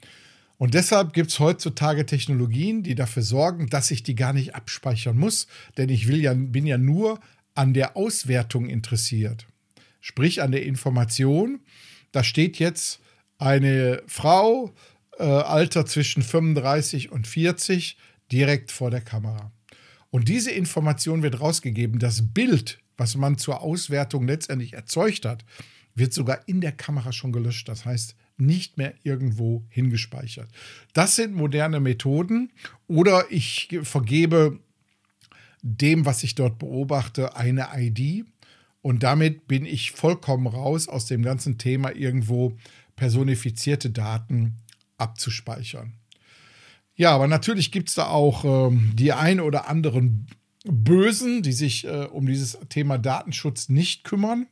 Und 0.58 0.74
deshalb 0.74 1.14
gibt 1.14 1.32
es 1.32 1.40
heutzutage 1.40 2.06
Technologien, 2.06 2.82
die 2.84 2.96
dafür 2.96 3.24
sorgen, 3.24 3.68
dass 3.68 3.92
ich 3.92 4.04
die 4.04 4.16
gar 4.16 4.34
nicht 4.34 4.56
abspeichern 4.56 5.18
muss, 5.18 5.48
denn 5.78 5.90
ich 5.90 6.08
will 6.08 6.22
ja, 6.22 6.34
bin 6.34 6.66
ja 6.66 6.78
nur 6.78 7.20
an 7.56 7.74
der 7.74 7.98
Auswertung 7.98 8.70
interessiert. 8.70 9.48
Sprich 10.00 10.42
an 10.42 10.52
der 10.52 10.64
Information. 10.64 11.60
Da 12.12 12.24
steht 12.24 12.60
jetzt 12.60 13.00
eine 13.38 14.02
Frau, 14.08 14.74
äh, 15.18 15.24
Alter 15.24 15.86
zwischen 15.86 16.24
35 16.24 17.12
und 17.12 17.28
40, 17.28 17.98
direkt 18.32 18.72
vor 18.72 18.92
der 18.92 19.02
Kamera. 19.02 19.52
Und 20.10 20.30
diese 20.30 20.52
Information 20.52 21.24
wird 21.24 21.42
rausgegeben. 21.42 22.00
Das 22.00 22.34
Bild, 22.34 22.80
was 22.98 23.16
man 23.16 23.38
zur 23.38 23.62
Auswertung 23.62 24.28
letztendlich 24.28 24.74
erzeugt 24.74 25.26
hat, 25.26 25.44
wird 25.96 26.14
sogar 26.14 26.48
in 26.48 26.62
der 26.62 26.74
Kamera 26.74 27.12
schon 27.12 27.32
gelöscht. 27.32 27.68
Das 27.70 27.86
heißt, 27.86 28.16
nicht 28.38 28.78
mehr 28.78 28.94
irgendwo 29.04 29.64
hingespeichert. 29.70 30.50
Das 30.94 31.16
sind 31.16 31.34
moderne 31.34 31.80
Methoden. 31.80 32.52
Oder 32.88 33.26
ich 33.32 33.80
vergebe 33.84 34.60
dem, 35.62 36.06
was 36.06 36.24
ich 36.24 36.36
dort 36.36 36.60
beobachte, 36.60 37.36
eine 37.36 37.70
ID. 37.76 38.26
Und 38.82 39.04
damit 39.04 39.48
bin 39.48 39.66
ich 39.66 39.92
vollkommen 39.92 40.48
raus 40.48 40.88
aus 40.88 41.08
dem 41.08 41.24
ganzen 41.24 41.58
Thema, 41.58 41.96
irgendwo 41.96 42.58
personifizierte 42.96 43.90
Daten 43.90 44.60
abzuspeichern. 44.98 45.94
Ja, 46.96 47.12
aber 47.12 47.28
natürlich 47.28 47.72
gibt 47.72 47.90
es 47.90 47.96
da 47.96 48.08
auch 48.08 48.46
ähm, 48.46 48.92
die 48.94 49.12
ein 49.12 49.40
oder 49.40 49.68
anderen 49.68 50.28
Bösen, 50.66 51.42
die 51.42 51.52
sich 51.52 51.86
äh, 51.86 52.06
um 52.06 52.26
dieses 52.26 52.58
Thema 52.70 52.98
Datenschutz 52.98 53.70
nicht 53.70 54.04
kümmern. 54.04 54.48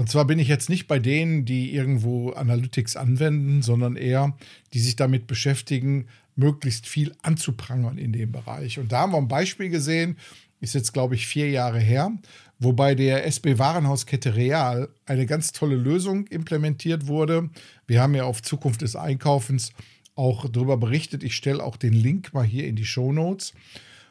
Und 0.00 0.08
zwar 0.08 0.24
bin 0.24 0.38
ich 0.38 0.48
jetzt 0.48 0.70
nicht 0.70 0.86
bei 0.86 0.98
denen, 0.98 1.44
die 1.44 1.74
irgendwo 1.74 2.30
Analytics 2.30 2.96
anwenden, 2.96 3.60
sondern 3.60 3.96
eher, 3.96 4.34
die 4.72 4.80
sich 4.80 4.96
damit 4.96 5.26
beschäftigen, 5.26 6.06
möglichst 6.36 6.88
viel 6.88 7.14
anzuprangern 7.20 7.98
in 7.98 8.14
dem 8.14 8.32
Bereich. 8.32 8.78
Und 8.78 8.92
da 8.92 9.00
haben 9.00 9.12
wir 9.12 9.18
ein 9.18 9.28
Beispiel 9.28 9.68
gesehen, 9.68 10.16
ist 10.58 10.74
jetzt, 10.74 10.94
glaube 10.94 11.16
ich, 11.16 11.26
vier 11.26 11.50
Jahre 11.50 11.80
her, 11.80 12.12
wobei 12.58 12.94
der 12.94 13.26
SB 13.26 13.58
Warenhauskette 13.58 14.36
Real 14.36 14.88
eine 15.04 15.26
ganz 15.26 15.52
tolle 15.52 15.76
Lösung 15.76 16.26
implementiert 16.28 17.06
wurde. 17.06 17.50
Wir 17.86 18.00
haben 18.00 18.14
ja 18.14 18.24
auf 18.24 18.40
Zukunft 18.40 18.80
des 18.80 18.96
Einkaufens 18.96 19.70
auch 20.14 20.48
darüber 20.48 20.78
berichtet. 20.78 21.22
Ich 21.22 21.36
stelle 21.36 21.62
auch 21.62 21.76
den 21.76 21.92
Link 21.92 22.32
mal 22.32 22.46
hier 22.46 22.66
in 22.66 22.76
die 22.76 22.86
Show 22.86 23.12
Notes. 23.12 23.52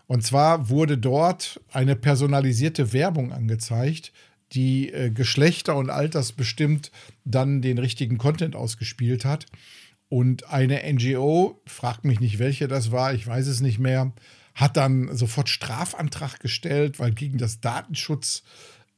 Und 0.06 0.24
zwar 0.24 0.70
wurde 0.70 1.00
dort 1.00 1.60
eine 1.72 1.96
personalisierte 1.96 2.94
Werbung 2.94 3.32
angezeigt, 3.32 4.12
die 4.54 4.92
äh, 4.92 5.12
Geschlechter 5.12 5.76
und 5.76 5.90
altersbestimmt 5.90 6.92
dann 7.26 7.62
den 7.62 7.78
richtigen 7.78 8.18
Content 8.18 8.56
ausgespielt 8.56 9.26
hat. 9.26 9.46
Und 10.10 10.50
eine 10.50 10.82
NGO, 10.92 11.62
fragt 11.68 12.04
mich 12.04 12.20
nicht, 12.20 12.40
welche 12.40 12.68
das 12.68 12.92
war, 12.92 13.14
ich 13.14 13.26
weiß 13.28 13.48
es 13.48 13.62
nicht 13.62 13.78
mehr, 13.80 14.12
hat 14.56 14.76
dann 14.76 15.16
sofort 15.16 15.50
Strafantrag 15.50 16.40
gestellt, 16.40 17.00
weil 17.00 17.12
gegen 17.12 17.38
das 17.38 17.62
Datenschutzgesetz 17.62 18.44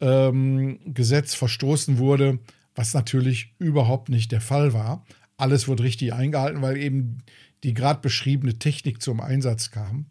ähm, 0.02 1.38
verstoßen 1.38 1.98
wurde, 1.98 2.40
was 2.76 2.94
natürlich 2.94 3.54
überhaupt 3.60 4.10
nicht 4.10 4.32
der 4.32 4.42
Fall 4.42 4.74
war. 4.74 5.06
Alles 5.38 5.68
wird 5.68 5.82
richtig 5.82 6.14
eingehalten, 6.14 6.62
weil 6.62 6.78
eben 6.78 7.20
die 7.64 7.74
gerade 7.74 8.00
beschriebene 8.00 8.58
Technik 8.58 9.02
zum 9.02 9.20
Einsatz 9.20 9.70
kam. 9.72 10.06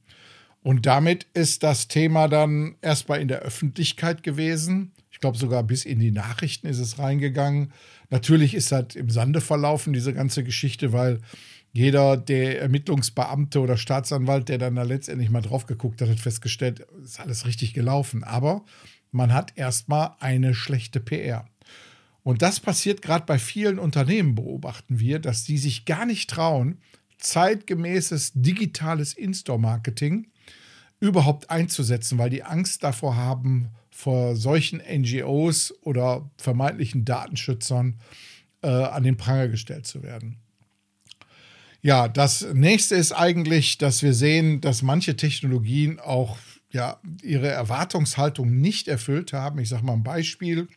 Und 0.62 0.86
damit 0.86 1.26
ist 1.32 1.62
das 1.62 1.88
Thema 1.88 2.28
dann 2.28 2.76
erstmal 2.82 3.20
in 3.20 3.28
der 3.28 3.40
Öffentlichkeit 3.40 4.22
gewesen. 4.22 4.92
Ich 5.20 5.22
glaube 5.22 5.36
sogar 5.36 5.62
bis 5.64 5.84
in 5.84 5.98
die 5.98 6.12
Nachrichten 6.12 6.66
ist 6.66 6.78
es 6.78 6.98
reingegangen. 6.98 7.74
Natürlich 8.08 8.54
ist 8.54 8.72
das 8.72 8.94
im 8.94 9.10
Sande 9.10 9.42
verlaufen, 9.42 9.92
diese 9.92 10.14
ganze 10.14 10.42
Geschichte, 10.42 10.94
weil 10.94 11.18
jeder, 11.74 12.16
der 12.16 12.62
Ermittlungsbeamte 12.62 13.60
oder 13.60 13.76
Staatsanwalt, 13.76 14.48
der 14.48 14.56
dann 14.56 14.76
da 14.76 14.82
letztendlich 14.82 15.28
mal 15.28 15.42
drauf 15.42 15.66
geguckt 15.66 16.00
hat, 16.00 16.08
hat 16.08 16.20
festgestellt, 16.20 16.86
ist 17.04 17.20
alles 17.20 17.44
richtig 17.44 17.74
gelaufen. 17.74 18.24
Aber 18.24 18.64
man 19.12 19.34
hat 19.34 19.52
erstmal 19.58 20.12
eine 20.20 20.54
schlechte 20.54 21.00
PR. 21.00 21.44
Und 22.22 22.40
das 22.40 22.58
passiert 22.58 23.02
gerade 23.02 23.26
bei 23.26 23.38
vielen 23.38 23.78
Unternehmen, 23.78 24.34
beobachten 24.34 25.00
wir, 25.00 25.18
dass 25.18 25.44
die 25.44 25.58
sich 25.58 25.84
gar 25.84 26.06
nicht 26.06 26.30
trauen, 26.30 26.78
zeitgemäßes 27.18 28.32
digitales 28.36 29.12
In-Store-Marketing 29.12 30.28
überhaupt 30.98 31.50
einzusetzen, 31.50 32.16
weil 32.16 32.30
die 32.30 32.42
Angst 32.42 32.84
davor 32.84 33.16
haben, 33.16 33.68
vor 33.90 34.36
solchen 34.36 34.80
NGOs 34.80 35.74
oder 35.82 36.30
vermeintlichen 36.36 37.04
Datenschützern 37.04 37.98
äh, 38.62 38.68
an 38.68 39.02
den 39.02 39.16
Pranger 39.16 39.48
gestellt 39.48 39.86
zu 39.86 40.02
werden. 40.02 40.38
Ja, 41.82 42.08
das 42.08 42.46
nächste 42.52 42.94
ist 42.94 43.12
eigentlich, 43.12 43.78
dass 43.78 44.02
wir 44.02 44.12
sehen, 44.12 44.60
dass 44.60 44.82
manche 44.82 45.16
Technologien 45.16 45.98
auch 45.98 46.36
ja, 46.72 47.00
ihre 47.22 47.48
Erwartungshaltung 47.48 48.60
nicht 48.60 48.86
erfüllt 48.86 49.32
haben. 49.32 49.58
Ich 49.58 49.70
sage 49.70 49.84
mal 49.84 49.94
ein 49.94 50.02
Beispiel, 50.02 50.68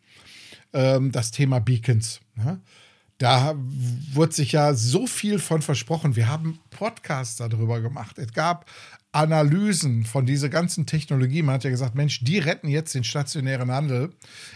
ähm, 0.72 1.12
das 1.12 1.30
Thema 1.30 1.60
Beacons. 1.60 2.20
Ne? 2.36 2.60
Da 3.18 3.54
wurde 4.12 4.32
sich 4.32 4.52
ja 4.52 4.74
so 4.74 5.06
viel 5.06 5.38
von 5.38 5.62
versprochen. 5.62 6.16
Wir 6.16 6.28
haben 6.28 6.58
Podcasts 6.70 7.36
darüber 7.36 7.80
gemacht. 7.80 8.18
Es 8.18 8.32
gab 8.32 8.66
Analysen 9.14 10.04
von 10.04 10.26
dieser 10.26 10.48
ganzen 10.48 10.86
Technologie. 10.86 11.42
Man 11.42 11.54
hat 11.54 11.64
ja 11.64 11.70
gesagt, 11.70 11.94
Mensch, 11.94 12.24
die 12.24 12.38
retten 12.38 12.68
jetzt 12.68 12.94
den 12.94 13.04
stationären 13.04 13.70
Handel, 13.70 14.12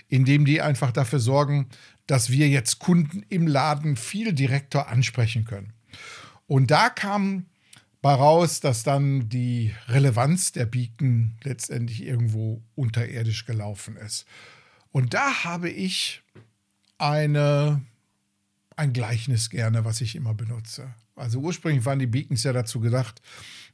indem 0.09 0.45
die 0.45 0.61
einfach 0.61 0.91
dafür 0.91 1.21
sorgen, 1.21 1.69
dass 2.09 2.31
wir 2.31 2.49
jetzt 2.49 2.81
Kunden 2.81 3.25
im 3.29 3.47
Laden 3.47 3.97
viel 3.97 4.33
direkter 4.33 4.89
ansprechen 4.89 5.45
können. 5.45 5.73
Und 6.47 6.71
da 6.71 6.89
kam 6.89 7.47
bei 8.03 8.13
raus, 8.13 8.59
dass 8.61 8.83
dann 8.83 9.29
die 9.29 9.75
Relevanz 9.87 10.51
der 10.51 10.67
Beacon 10.67 11.37
letztendlich 11.45 12.03
irgendwo 12.03 12.63
unterirdisch 12.75 13.45
gelaufen 13.47 13.97
ist. 13.97 14.27
Und 14.91 15.15
da 15.15 15.45
habe 15.45 15.71
ich 15.71 16.23
eine, 16.97 17.83
ein 18.75 18.93
Gleichnis 18.93 19.51
gerne, 19.51 19.85
was 19.85 20.01
ich 20.01 20.17
immer 20.17 20.35
benutze. 20.35 20.95
Also 21.15 21.41
ursprünglich 21.41 21.85
waren 21.85 21.99
die 21.99 22.07
Beacons 22.07 22.45
ja 22.45 22.53
dazu 22.53 22.81
gedacht, 22.81 23.21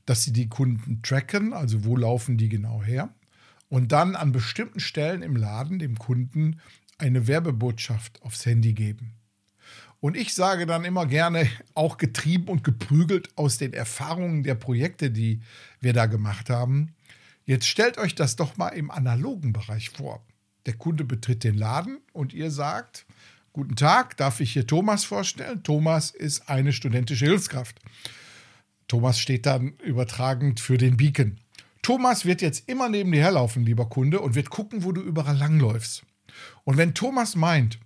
dass 0.07 0.25
sie 0.25 0.33
die 0.33 0.49
Kunden 0.49 1.03
tracken, 1.03 1.53
also 1.53 1.85
wo 1.85 1.97
laufen 1.97 2.37
die 2.37 2.49
genau 2.49 2.83
her, 2.83 3.15
und 3.69 3.93
dann 3.93 4.17
an 4.17 4.33
bestimmten 4.33 4.81
Stellen 4.81 5.23
im 5.23 5.37
Laden 5.37 5.79
dem 5.79 5.99
Kunden 5.99 6.61
eine 6.99 7.27
Werbebotschaft 7.27 8.23
aufs 8.23 8.47
Handy 8.47 8.73
geben. 8.73 9.15
Und 10.01 10.19
ich 10.19 10.35
sage 10.35 10.67
dann 10.67 10.85
immer 10.85 11.07
gerne, 11.07 11.49
auch 11.75 11.97
getrieben 11.97 12.49
und 12.49 12.63
geprügelt 12.63 13.31
aus 13.37 13.59
den 13.59 13.73
Erfahrungen 13.73 14.43
der 14.43 14.55
Projekte, 14.55 15.11
die 15.11 15.41
wir 15.81 15.93
da 15.93 16.07
gemacht 16.07 16.51
haben. 16.51 16.95
Jetzt 17.47 17.67
stellt 17.67 17.99
euch 17.99 18.15
das 18.15 18.37
doch 18.37 18.57
mal 18.57 18.69
im 18.69 18.91
analogen 18.91 19.53
Bereich 19.53 19.91
vor. 19.91 20.23
Der 20.67 20.75
Kunde 20.75 21.05
betritt 21.05 21.45
den 21.45 21.57
Laden 21.57 21.99
und 22.13 22.33
ihr 22.33 22.51
sagt, 22.51 23.07
guten 23.53 23.77
Tag, 23.77 24.17
darf 24.17 24.41
ich 24.41 24.53
hier 24.53 24.67
Thomas 24.67 25.05
vorstellen? 25.05 25.63
Thomas 25.63 26.11
ist 26.11 26.49
eine 26.49 26.73
studentische 26.73 27.27
Hilfskraft. 27.27 27.81
Thomas 28.89 29.19
steht 29.19 29.47
dann 29.47 29.75
übertragend 29.85 30.61
für 30.61 30.79
den 30.79 30.97
Beacon. 30.97 31.39
Thomas 31.83 32.25
wird 32.25 32.43
jetzt 32.43 32.69
immer 32.69 32.89
neben 32.89 33.13
dir 33.13 33.23
herlaufen, 33.23 33.65
lieber 33.65 33.89
Kunde, 33.89 34.21
und 34.21 34.35
wird 34.35 34.51
gucken, 34.51 34.85
wo 34.85 34.93
du 34.93 35.03
überall 35.03 35.37
langläufst. 35.37 36.03
Und 36.65 36.77
wenn 36.77 36.95
Thomas 36.95 37.37
meint, 37.37 37.79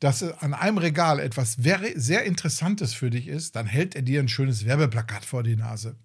dass 0.00 0.22
an 0.22 0.54
einem 0.54 0.78
Regal 0.78 1.18
etwas 1.18 1.54
sehr 1.54 2.24
Interessantes 2.24 2.94
für 2.94 3.10
dich 3.10 3.28
ist, 3.28 3.56
dann 3.56 3.66
hält 3.66 3.96
er 3.96 4.02
dir 4.02 4.20
ein 4.20 4.28
schönes 4.28 4.64
Werbeplakat 4.64 5.24
vor 5.24 5.42
die 5.42 5.56
Nase. 5.56 5.96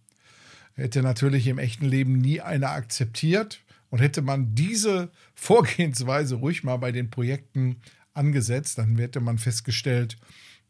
Hätte 0.76 1.04
natürlich 1.04 1.46
im 1.48 1.60
echten 1.60 1.86
Leben 1.86 2.18
nie 2.18 2.42
einer 2.42 2.72
akzeptiert 2.72 3.62
und 3.90 4.00
hätte 4.00 4.24
man 4.24 4.56
diese 4.56 5.12
Vorgehensweise 5.36 6.36
ruhig 6.36 6.64
mal 6.64 6.78
bei 6.78 6.92
den 6.92 7.12
Projekten 7.12 7.78
angesetzt, 8.14 8.80
dann 8.80 8.98
hätte 8.98 9.20
man 9.20 9.38
festgestellt, 9.38 10.18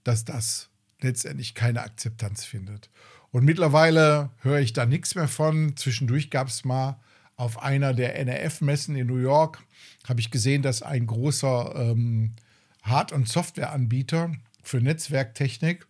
dass 0.03 0.25
das 0.25 0.69
letztendlich 0.99 1.53
keine 1.55 1.83
Akzeptanz 1.83 2.43
findet. 2.43 2.89
Und 3.33 3.45
mittlerweile 3.45 4.29
höre 4.41 4.59
ich 4.59 4.73
da 4.73 4.85
nichts 4.85 5.15
mehr 5.15 5.27
von. 5.27 5.75
Zwischendurch 5.75 6.29
gab 6.29 6.49
es 6.49 6.65
mal 6.65 6.99
auf 7.35 7.63
einer 7.63 7.95
der 7.95 8.15
NRF-Messen 8.19 8.95
in 8.95 9.07
New 9.07 9.17
York, 9.17 9.63
habe 10.07 10.19
ich 10.19 10.29
gesehen, 10.29 10.61
dass 10.61 10.83
ein 10.83 11.07
großer 11.07 11.73
ähm, 11.75 12.35
Hard- 12.83 13.11
und 13.11 13.27
Softwareanbieter 13.27 14.31
für 14.61 14.81
Netzwerktechnik 14.81 15.87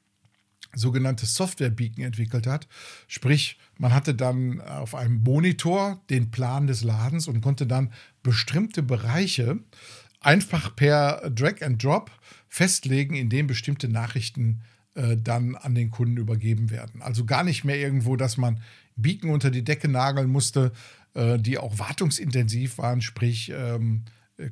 sogenannte 0.74 1.26
Software-Beacon 1.26 2.06
entwickelt 2.06 2.48
hat. 2.48 2.70
Sprich, 3.10 3.60
man 3.78 3.94
hatte 3.94 4.16
dann 4.16 4.62
auf 4.62 4.96
einem 4.96 5.22
Monitor 5.22 6.02
den 6.10 6.32
Plan 6.32 6.66
des 6.66 6.82
Ladens 6.82 7.28
und 7.28 7.42
konnte 7.42 7.68
dann 7.68 7.92
bestimmte 8.24 8.82
Bereiche 8.82 9.60
einfach 10.22 10.74
per 10.78 11.30
Drag 11.30 11.62
and 11.62 11.84
Drop 11.84 12.10
festlegen, 12.48 13.16
in 13.16 13.28
denen 13.28 13.50
bestimmte 13.50 13.90
Nachrichten 13.90 14.62
äh, 14.96 15.18
dann 15.18 15.56
an 15.56 15.76
den 15.76 15.92
Kunden 15.92 16.18
übergeben 16.18 16.70
werden. 16.70 17.02
Also 17.02 17.26
gar 17.26 17.44
nicht 17.44 17.64
mehr 17.64 17.78
irgendwo, 17.78 18.16
dass 18.16 18.38
man 18.38 18.62
Beacon 18.96 19.30
unter 19.30 19.52
die 19.52 19.64
Decke 19.64 19.88
nageln 19.88 20.30
musste, 20.30 20.72
äh, 21.14 21.38
die 21.40 21.58
auch 21.58 21.80
wartungsintensiv 21.80 22.78
waren, 22.78 23.02
sprich 23.02 23.52
ähm, 23.56 24.04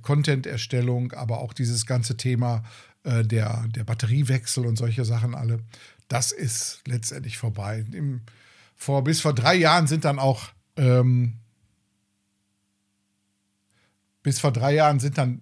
Content-Erstellung, 0.01 1.13
aber 1.13 1.39
auch 1.39 1.53
dieses 1.53 1.85
ganze 1.85 2.17
Thema 2.17 2.63
äh, 3.03 3.23
der, 3.23 3.67
der 3.69 3.83
Batteriewechsel 3.83 4.65
und 4.65 4.77
solche 4.77 5.05
Sachen 5.05 5.35
alle. 5.35 5.59
Das 6.07 6.31
ist 6.31 6.81
letztendlich 6.87 7.37
vorbei. 7.37 7.85
Im, 7.91 8.21
vor, 8.75 9.03
bis 9.03 9.21
vor 9.21 9.33
drei 9.33 9.55
Jahren 9.55 9.87
sind 9.87 10.05
dann 10.05 10.19
auch 10.19 10.49
ähm, 10.77 11.37
bis 14.23 14.39
vor 14.39 14.51
drei 14.51 14.73
Jahren 14.73 14.99
sind 14.99 15.17
dann, 15.17 15.41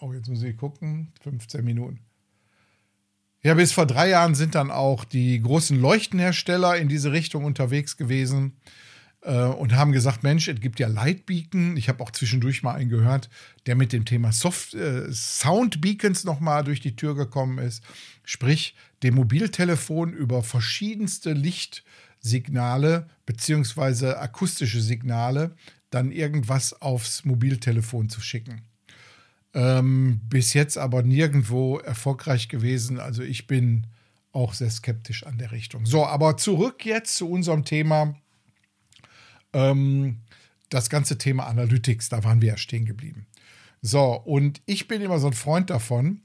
oh, 0.00 0.12
jetzt 0.12 0.28
muss 0.28 0.42
ich 0.42 0.56
gucken, 0.56 1.12
15 1.22 1.64
Minuten. 1.64 2.00
Ja, 3.42 3.54
bis 3.54 3.72
vor 3.72 3.86
drei 3.86 4.08
Jahren 4.08 4.34
sind 4.34 4.56
dann 4.56 4.70
auch 4.70 5.04
die 5.04 5.40
großen 5.40 5.80
Leuchtenhersteller 5.80 6.76
in 6.76 6.88
diese 6.88 7.12
Richtung 7.12 7.44
unterwegs 7.44 7.96
gewesen 7.96 8.56
äh, 9.22 9.44
und 9.44 9.76
haben 9.76 9.92
gesagt, 9.92 10.24
Mensch, 10.24 10.48
es 10.48 10.60
gibt 10.60 10.80
ja 10.80 10.88
Lightbeacon. 10.88 11.76
Ich 11.76 11.88
habe 11.88 12.02
auch 12.02 12.10
zwischendurch 12.10 12.64
mal 12.64 12.74
einen 12.74 12.90
gehört, 12.90 13.30
der 13.66 13.76
mit 13.76 13.92
dem 13.92 14.04
Thema 14.04 14.32
Soft 14.32 14.74
äh, 14.74 15.12
Soundbeacons 15.12 16.24
nochmal 16.24 16.64
durch 16.64 16.80
die 16.80 16.96
Tür 16.96 17.14
gekommen 17.14 17.58
ist. 17.58 17.84
Sprich, 18.24 18.74
dem 19.04 19.14
Mobiltelefon 19.14 20.12
über 20.12 20.42
verschiedenste 20.42 21.32
Lichtsignale 21.32 23.08
beziehungsweise 23.24 24.18
akustische 24.18 24.80
Signale 24.80 25.54
dann 25.90 26.10
irgendwas 26.10 26.82
aufs 26.82 27.24
Mobiltelefon 27.24 28.08
zu 28.08 28.20
schicken. 28.20 28.62
Ähm, 29.58 30.20
bis 30.28 30.54
jetzt 30.54 30.78
aber 30.78 31.02
nirgendwo 31.02 31.78
erfolgreich 31.78 32.48
gewesen. 32.48 33.00
Also 33.00 33.24
ich 33.24 33.48
bin 33.48 33.88
auch 34.30 34.54
sehr 34.54 34.70
skeptisch 34.70 35.26
an 35.26 35.36
der 35.36 35.50
Richtung. 35.50 35.84
So, 35.84 36.06
aber 36.06 36.36
zurück 36.36 36.86
jetzt 36.86 37.16
zu 37.16 37.28
unserem 37.28 37.64
Thema. 37.64 38.14
Ähm, 39.52 40.18
das 40.68 40.88
ganze 40.90 41.18
Thema 41.18 41.48
Analytics, 41.48 42.08
da 42.08 42.22
waren 42.22 42.40
wir 42.40 42.50
ja 42.50 42.56
stehen 42.56 42.84
geblieben. 42.84 43.26
So, 43.82 44.12
und 44.12 44.62
ich 44.64 44.86
bin 44.86 45.02
immer 45.02 45.18
so 45.18 45.26
ein 45.26 45.32
Freund 45.32 45.70
davon, 45.70 46.22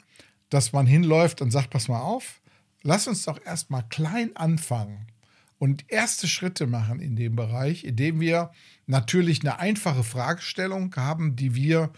dass 0.50 0.72
man 0.72 0.86
hinläuft 0.86 1.42
und 1.42 1.50
sagt, 1.50 1.72
pass 1.72 1.88
mal 1.88 2.02
auf, 2.02 2.40
lass 2.84 3.08
uns 3.08 3.24
doch 3.24 3.44
erstmal 3.44 3.88
klein 3.90 4.36
anfangen 4.36 5.08
und 5.58 5.86
erste 5.88 6.28
Schritte 6.28 6.68
machen 6.68 7.00
in 7.00 7.16
dem 7.16 7.36
Bereich, 7.36 7.84
indem 7.84 8.20
wir 8.20 8.52
natürlich 8.86 9.42
eine 9.42 9.58
einfache 9.58 10.04
Fragestellung 10.04 10.96
haben, 10.96 11.36
die 11.36 11.56
wir 11.56 11.92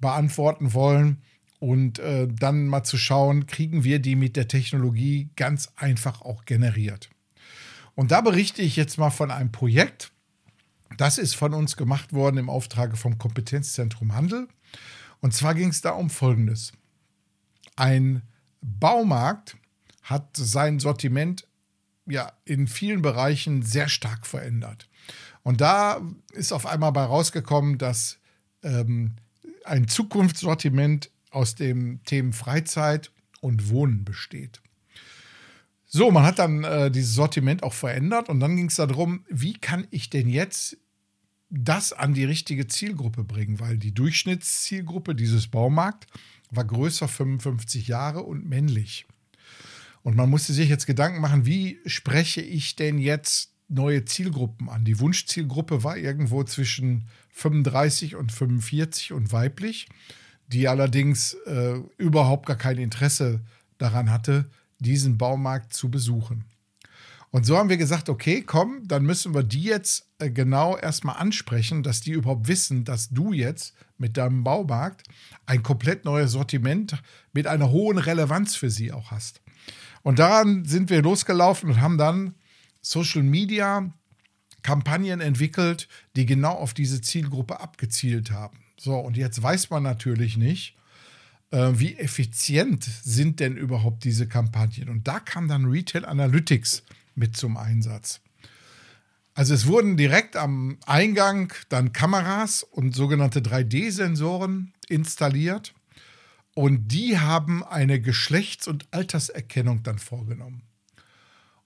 beantworten 0.00 0.74
wollen 0.74 1.22
und 1.58 1.98
äh, 1.98 2.28
dann 2.28 2.66
mal 2.66 2.84
zu 2.84 2.98
schauen, 2.98 3.46
kriegen 3.46 3.84
wir 3.84 3.98
die 3.98 4.16
mit 4.16 4.36
der 4.36 4.48
Technologie 4.48 5.30
ganz 5.36 5.72
einfach 5.76 6.22
auch 6.22 6.44
generiert. 6.44 7.10
Und 7.94 8.10
da 8.10 8.20
berichte 8.20 8.62
ich 8.62 8.76
jetzt 8.76 8.98
mal 8.98 9.10
von 9.10 9.30
einem 9.30 9.52
Projekt, 9.52 10.12
das 10.98 11.18
ist 11.18 11.34
von 11.34 11.54
uns 11.54 11.76
gemacht 11.76 12.12
worden 12.12 12.36
im 12.36 12.50
Auftrage 12.50 12.96
vom 12.96 13.18
Kompetenzzentrum 13.18 14.14
Handel. 14.14 14.48
Und 15.20 15.34
zwar 15.34 15.54
ging 15.54 15.70
es 15.70 15.80
da 15.80 15.90
um 15.90 16.10
Folgendes. 16.10 16.72
Ein 17.74 18.22
Baumarkt 18.60 19.56
hat 20.02 20.36
sein 20.36 20.78
Sortiment 20.78 21.48
ja 22.06 22.32
in 22.44 22.68
vielen 22.68 23.02
Bereichen 23.02 23.62
sehr 23.62 23.88
stark 23.88 24.26
verändert. 24.26 24.88
Und 25.42 25.60
da 25.60 26.00
ist 26.32 26.52
auf 26.52 26.66
einmal 26.66 26.92
bei 26.92 27.04
rausgekommen, 27.04 27.78
dass 27.78 28.18
ähm, 28.62 29.16
ein 29.66 29.88
Zukunftssortiment 29.88 31.10
aus 31.30 31.54
dem 31.54 32.02
Themen 32.04 32.32
Freizeit 32.32 33.10
und 33.40 33.68
Wohnen 33.68 34.04
besteht. 34.04 34.60
So, 35.86 36.10
man 36.10 36.24
hat 36.24 36.38
dann 36.38 36.64
äh, 36.64 36.90
dieses 36.90 37.14
Sortiment 37.14 37.62
auch 37.62 37.72
verändert 37.72 38.28
und 38.28 38.40
dann 38.40 38.56
ging 38.56 38.66
es 38.66 38.76
darum, 38.76 39.24
wie 39.28 39.54
kann 39.54 39.86
ich 39.90 40.10
denn 40.10 40.28
jetzt 40.28 40.78
das 41.48 41.92
an 41.92 42.12
die 42.12 42.24
richtige 42.24 42.66
Zielgruppe 42.66 43.24
bringen, 43.24 43.60
weil 43.60 43.78
die 43.78 43.94
Durchschnittszielgruppe 43.94 45.14
dieses 45.14 45.46
Baumarkt 45.46 46.06
war 46.50 46.64
größer 46.64 47.08
55 47.08 47.86
Jahre 47.88 48.22
und 48.22 48.48
männlich. 48.48 49.06
Und 50.02 50.16
man 50.16 50.30
musste 50.30 50.52
sich 50.52 50.68
jetzt 50.68 50.86
Gedanken 50.86 51.20
machen, 51.20 51.46
wie 51.46 51.80
spreche 51.86 52.40
ich 52.40 52.76
denn 52.76 52.98
jetzt 52.98 53.52
neue 53.68 54.04
Zielgruppen 54.04 54.68
an. 54.68 54.84
Die 54.84 55.00
Wunschzielgruppe 55.00 55.82
war 55.82 55.96
irgendwo 55.96 56.44
zwischen 56.44 57.08
35 57.30 58.16
und 58.16 58.32
45 58.32 59.12
und 59.12 59.32
weiblich, 59.32 59.88
die 60.48 60.68
allerdings 60.68 61.34
äh, 61.46 61.80
überhaupt 61.98 62.46
gar 62.46 62.56
kein 62.56 62.78
Interesse 62.78 63.40
daran 63.78 64.10
hatte, 64.10 64.46
diesen 64.78 65.18
Baumarkt 65.18 65.74
zu 65.74 65.90
besuchen. 65.90 66.44
Und 67.30 67.44
so 67.44 67.58
haben 67.58 67.68
wir 67.68 67.76
gesagt, 67.76 68.08
okay, 68.08 68.40
komm, 68.40 68.86
dann 68.86 69.04
müssen 69.04 69.34
wir 69.34 69.42
die 69.42 69.64
jetzt 69.64 70.08
äh, 70.18 70.30
genau 70.30 70.76
erstmal 70.76 71.16
ansprechen, 71.16 71.82
dass 71.82 72.00
die 72.00 72.12
überhaupt 72.12 72.48
wissen, 72.48 72.84
dass 72.84 73.10
du 73.10 73.32
jetzt 73.32 73.74
mit 73.98 74.16
deinem 74.16 74.44
Baumarkt 74.44 75.06
ein 75.44 75.62
komplett 75.62 76.04
neues 76.04 76.32
Sortiment 76.32 77.02
mit 77.32 77.46
einer 77.46 77.70
hohen 77.70 77.98
Relevanz 77.98 78.54
für 78.54 78.70
sie 78.70 78.92
auch 78.92 79.10
hast. 79.10 79.42
Und 80.02 80.18
daran 80.18 80.64
sind 80.64 80.88
wir 80.88 81.02
losgelaufen 81.02 81.70
und 81.70 81.80
haben 81.80 81.98
dann 81.98 82.34
Social 82.86 83.24
Media 83.24 83.92
Kampagnen 84.62 85.20
entwickelt, 85.20 85.88
die 86.14 86.24
genau 86.24 86.52
auf 86.52 86.72
diese 86.72 87.00
Zielgruppe 87.00 87.58
abgezielt 87.58 88.30
haben. 88.30 88.58
So, 88.78 88.94
und 88.96 89.16
jetzt 89.16 89.42
weiß 89.42 89.70
man 89.70 89.82
natürlich 89.82 90.36
nicht, 90.36 90.76
äh, 91.50 91.72
wie 91.74 91.96
effizient 91.96 92.84
sind 92.84 93.40
denn 93.40 93.56
überhaupt 93.56 94.04
diese 94.04 94.28
Kampagnen. 94.28 94.88
Und 94.88 95.08
da 95.08 95.18
kam 95.18 95.48
dann 95.48 95.64
Retail 95.64 96.04
Analytics 96.04 96.84
mit 97.16 97.36
zum 97.36 97.56
Einsatz. 97.56 98.20
Also 99.34 99.52
es 99.52 99.66
wurden 99.66 99.96
direkt 99.96 100.36
am 100.36 100.78
Eingang 100.86 101.52
dann 101.68 101.92
Kameras 101.92 102.62
und 102.62 102.94
sogenannte 102.94 103.40
3D-Sensoren 103.40 104.72
installiert 104.88 105.74
und 106.54 106.92
die 106.92 107.18
haben 107.18 107.64
eine 107.64 108.00
Geschlechts- 108.00 108.68
und 108.68 108.86
Alterserkennung 108.92 109.82
dann 109.82 109.98
vorgenommen. 109.98 110.62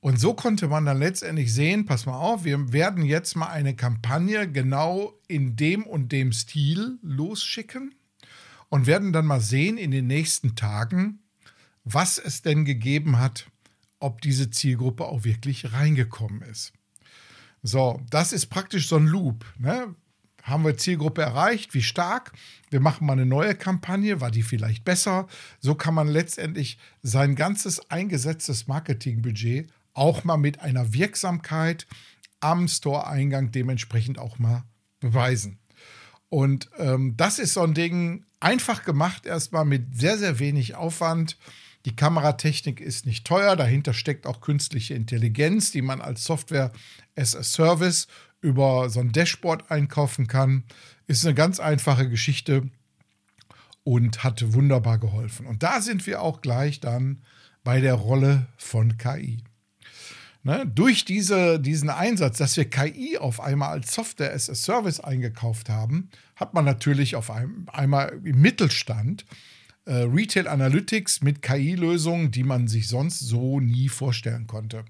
Und 0.01 0.19
so 0.19 0.33
konnte 0.33 0.69
man 0.69 0.87
dann 0.87 0.99
letztendlich 0.99 1.53
sehen, 1.53 1.85
pass 1.85 2.07
mal 2.07 2.19
auf, 2.19 2.45
wir 2.45 2.73
werden 2.73 3.05
jetzt 3.05 3.37
mal 3.37 3.49
eine 3.49 3.77
Kampagne 3.77 4.51
genau 4.51 5.13
in 5.29 5.57
dem 5.57 5.85
und 5.85 6.11
dem 6.11 6.33
Stil 6.33 6.99
losschicken 7.03 7.95
und 8.71 8.87
werden 8.87 9.13
dann 9.13 9.27
mal 9.27 9.41
sehen 9.41 9.77
in 9.77 9.91
den 9.91 10.07
nächsten 10.07 10.57
Tagen, 10.57 11.19
was 11.85 12.17
es 12.17 12.41
denn 12.41 12.65
gegeben 12.65 13.19
hat, 13.19 13.51
ob 13.99 14.23
diese 14.23 14.51
Zielgruppe 14.51 15.05
auch 15.05 15.25
wirklich 15.25 15.73
reingekommen 15.75 16.41
ist. 16.43 16.73
So, 17.63 18.01
das 18.09 18.33
ist 18.33 18.47
praktisch 18.47 18.89
so 18.89 18.97
ein 18.97 19.07
Loop. 19.07 19.45
Ne? 19.59 19.95
Haben 20.43 20.65
wir 20.65 20.79
Zielgruppe 20.79 21.21
erreicht? 21.21 21.75
Wie 21.75 21.83
stark? 21.83 22.33
Wir 22.71 22.81
machen 22.81 23.07
mal 23.07 23.13
eine 23.13 23.27
neue 23.27 23.55
Kampagne. 23.55 24.23
War 24.23 24.31
die 24.31 24.43
vielleicht 24.43 24.85
besser? 24.85 25.29
So 25.59 25.75
kann 25.75 25.93
man 25.93 26.09
letztendlich 26.09 26.79
sein 27.03 27.35
ganzes 27.35 27.91
eingesetztes 27.91 28.67
Marketingbudget 28.67 29.71
auch 29.95 30.25
mal 30.25 30.37
mit 30.37 30.61
einer 30.61 30.93
Wirksamkeit 30.93 31.87
am 32.41 32.69
Store-Eingang 32.69 33.53
dementsprechend 33.53 34.19
auch 34.19 34.39
mal 34.39 34.65
beweisen. 35.01 35.59
Und 36.29 36.71
ähm, 36.79 37.17
das 37.17 37.39
ist 37.39 37.55
so 37.55 37.63
ein 37.63 37.75
Ding, 37.75 38.25
einfach 38.39 38.85
gemacht 38.85 39.27
erstmal 39.27 39.65
mit 39.65 39.97
sehr, 39.99 40.17
sehr 40.17 40.39
wenig 40.39 40.75
Aufwand. 40.75 41.37
Die 41.85 41.97
Kameratechnik 41.97 42.81
ist 42.81 43.07
nicht 43.07 43.27
teuer, 43.27 43.57
dahinter 43.57 43.95
steckt 43.95 44.27
auch 44.27 44.41
künstliche 44.41 44.95
Intelligenz, 44.95 45.71
die 45.71 45.83
man 45.83 46.01
als 46.01 46.25
Software 46.25 46.73
as 47.17 47.35
a 47.35 47.43
Service 47.43 48.07
über 48.41 48.89
so 48.91 49.01
ein 49.01 49.13
Dashboard 49.13 49.71
einkaufen 49.71 50.27
kann. 50.27 50.65
Ist 51.07 51.25
eine 51.25 51.35
ganz 51.35 51.59
einfache 51.59 52.09
Geschichte 52.09 52.71
und 53.83 54.23
hat 54.23 54.53
wunderbar 54.53 54.99
geholfen. 54.99 55.47
Und 55.47 55.63
da 55.63 55.81
sind 55.81 56.07
wir 56.07 56.23
auch 56.23 56.43
gleich 56.43 56.81
dann 56.81 57.23
bei 57.65 57.81
der 57.81 57.95
Rolle 57.95 58.47
von 58.57 58.99
KI. 58.99 59.43
Ne, 60.43 60.67
durch 60.67 61.05
diese, 61.05 61.61
diesen 61.61 61.91
Einsatz, 61.91 62.39
dass 62.39 62.57
wir 62.57 62.65
KI 62.65 63.19
auf 63.19 63.41
einmal 63.41 63.73
als 63.73 63.93
Software 63.93 64.33
as 64.33 64.49
a 64.49 64.55
Service 64.55 64.99
eingekauft 64.99 65.69
haben, 65.69 66.09
hat 66.35 66.55
man 66.55 66.65
natürlich 66.65 67.15
auf 67.15 67.31
einem, 67.31 67.67
einmal 67.71 68.19
im 68.25 68.41
Mittelstand 68.41 69.27
äh, 69.85 69.97
Retail 70.05 70.49
Analytics 70.49 71.21
mit 71.21 71.43
KI-Lösungen, 71.43 72.31
die 72.31 72.45
man 72.45 72.69
sich 72.69 72.89
sonst 72.89 73.21
so 73.21 73.61
nie 73.61 73.91
vorstellen 73.91 74.47
konnte. 74.47 74.87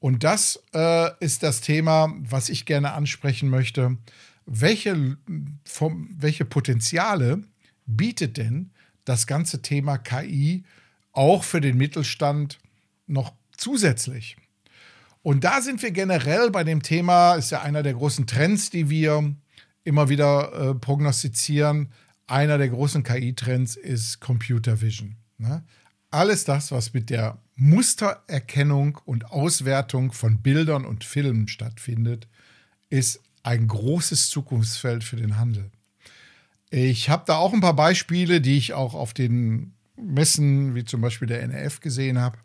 Und 0.00 0.22
das 0.22 0.62
äh, 0.74 1.10
ist 1.18 1.42
das 1.42 1.62
Thema, 1.62 2.12
was 2.18 2.50
ich 2.50 2.66
gerne 2.66 2.92
ansprechen 2.92 3.48
möchte. 3.48 3.96
Welche, 4.44 5.16
vom, 5.64 6.10
welche 6.18 6.44
Potenziale 6.44 7.42
bietet 7.86 8.36
denn 8.36 8.72
das 9.06 9.26
ganze 9.26 9.62
Thema 9.62 9.96
KI 9.96 10.64
auch 11.12 11.42
für 11.42 11.62
den 11.62 11.78
Mittelstand 11.78 12.58
noch 13.06 13.32
zusätzlich? 13.56 14.36
Und 15.24 15.42
da 15.42 15.62
sind 15.62 15.80
wir 15.80 15.90
generell 15.90 16.50
bei 16.50 16.64
dem 16.64 16.82
Thema, 16.82 17.36
ist 17.36 17.50
ja 17.50 17.62
einer 17.62 17.82
der 17.82 17.94
großen 17.94 18.26
Trends, 18.26 18.68
die 18.68 18.90
wir 18.90 19.34
immer 19.82 20.10
wieder 20.10 20.52
äh, 20.52 20.74
prognostizieren. 20.74 21.88
Einer 22.26 22.58
der 22.58 22.68
großen 22.68 23.02
KI-Trends 23.02 23.74
ist 23.76 24.20
Computer 24.20 24.82
Vision. 24.82 25.16
Ne? 25.38 25.64
Alles 26.10 26.44
das, 26.44 26.72
was 26.72 26.92
mit 26.92 27.08
der 27.08 27.38
Mustererkennung 27.56 28.98
und 29.06 29.30
Auswertung 29.30 30.12
von 30.12 30.42
Bildern 30.42 30.84
und 30.84 31.04
Filmen 31.04 31.48
stattfindet, 31.48 32.28
ist 32.90 33.22
ein 33.42 33.66
großes 33.66 34.28
Zukunftsfeld 34.28 35.04
für 35.04 35.16
den 35.16 35.38
Handel. 35.38 35.70
Ich 36.68 37.08
habe 37.08 37.24
da 37.26 37.36
auch 37.36 37.54
ein 37.54 37.62
paar 37.62 37.76
Beispiele, 37.76 38.42
die 38.42 38.58
ich 38.58 38.74
auch 38.74 38.92
auf 38.92 39.14
den 39.14 39.72
Messen, 39.96 40.74
wie 40.74 40.84
zum 40.84 41.00
Beispiel 41.00 41.28
der 41.28 41.42
NRF, 41.42 41.80
gesehen 41.80 42.18
habe. 42.18 42.36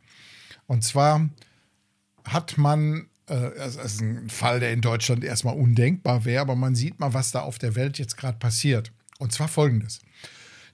Und 0.66 0.86
zwar 0.86 1.30
hat 2.26 2.58
man, 2.58 3.08
äh, 3.28 3.52
das 3.58 3.76
ist 3.76 4.02
ein 4.02 4.30
Fall, 4.30 4.60
der 4.60 4.74
in 4.74 4.82
Deutschland 4.82 5.24
erstmal 5.24 5.56
undenkbar 5.56 6.26
wäre, 6.26 6.42
aber 6.42 6.56
man 6.56 6.76
sieht 6.76 7.00
mal, 7.00 7.14
was 7.14 7.32
da 7.32 7.42
auf 7.42 7.58
der 7.58 7.76
Welt 7.76 7.98
jetzt 8.00 8.18
gerade 8.18 8.38
passiert. 8.38 8.92
Und 9.18 9.32
zwar 9.32 9.48
folgendes. 9.48 10.00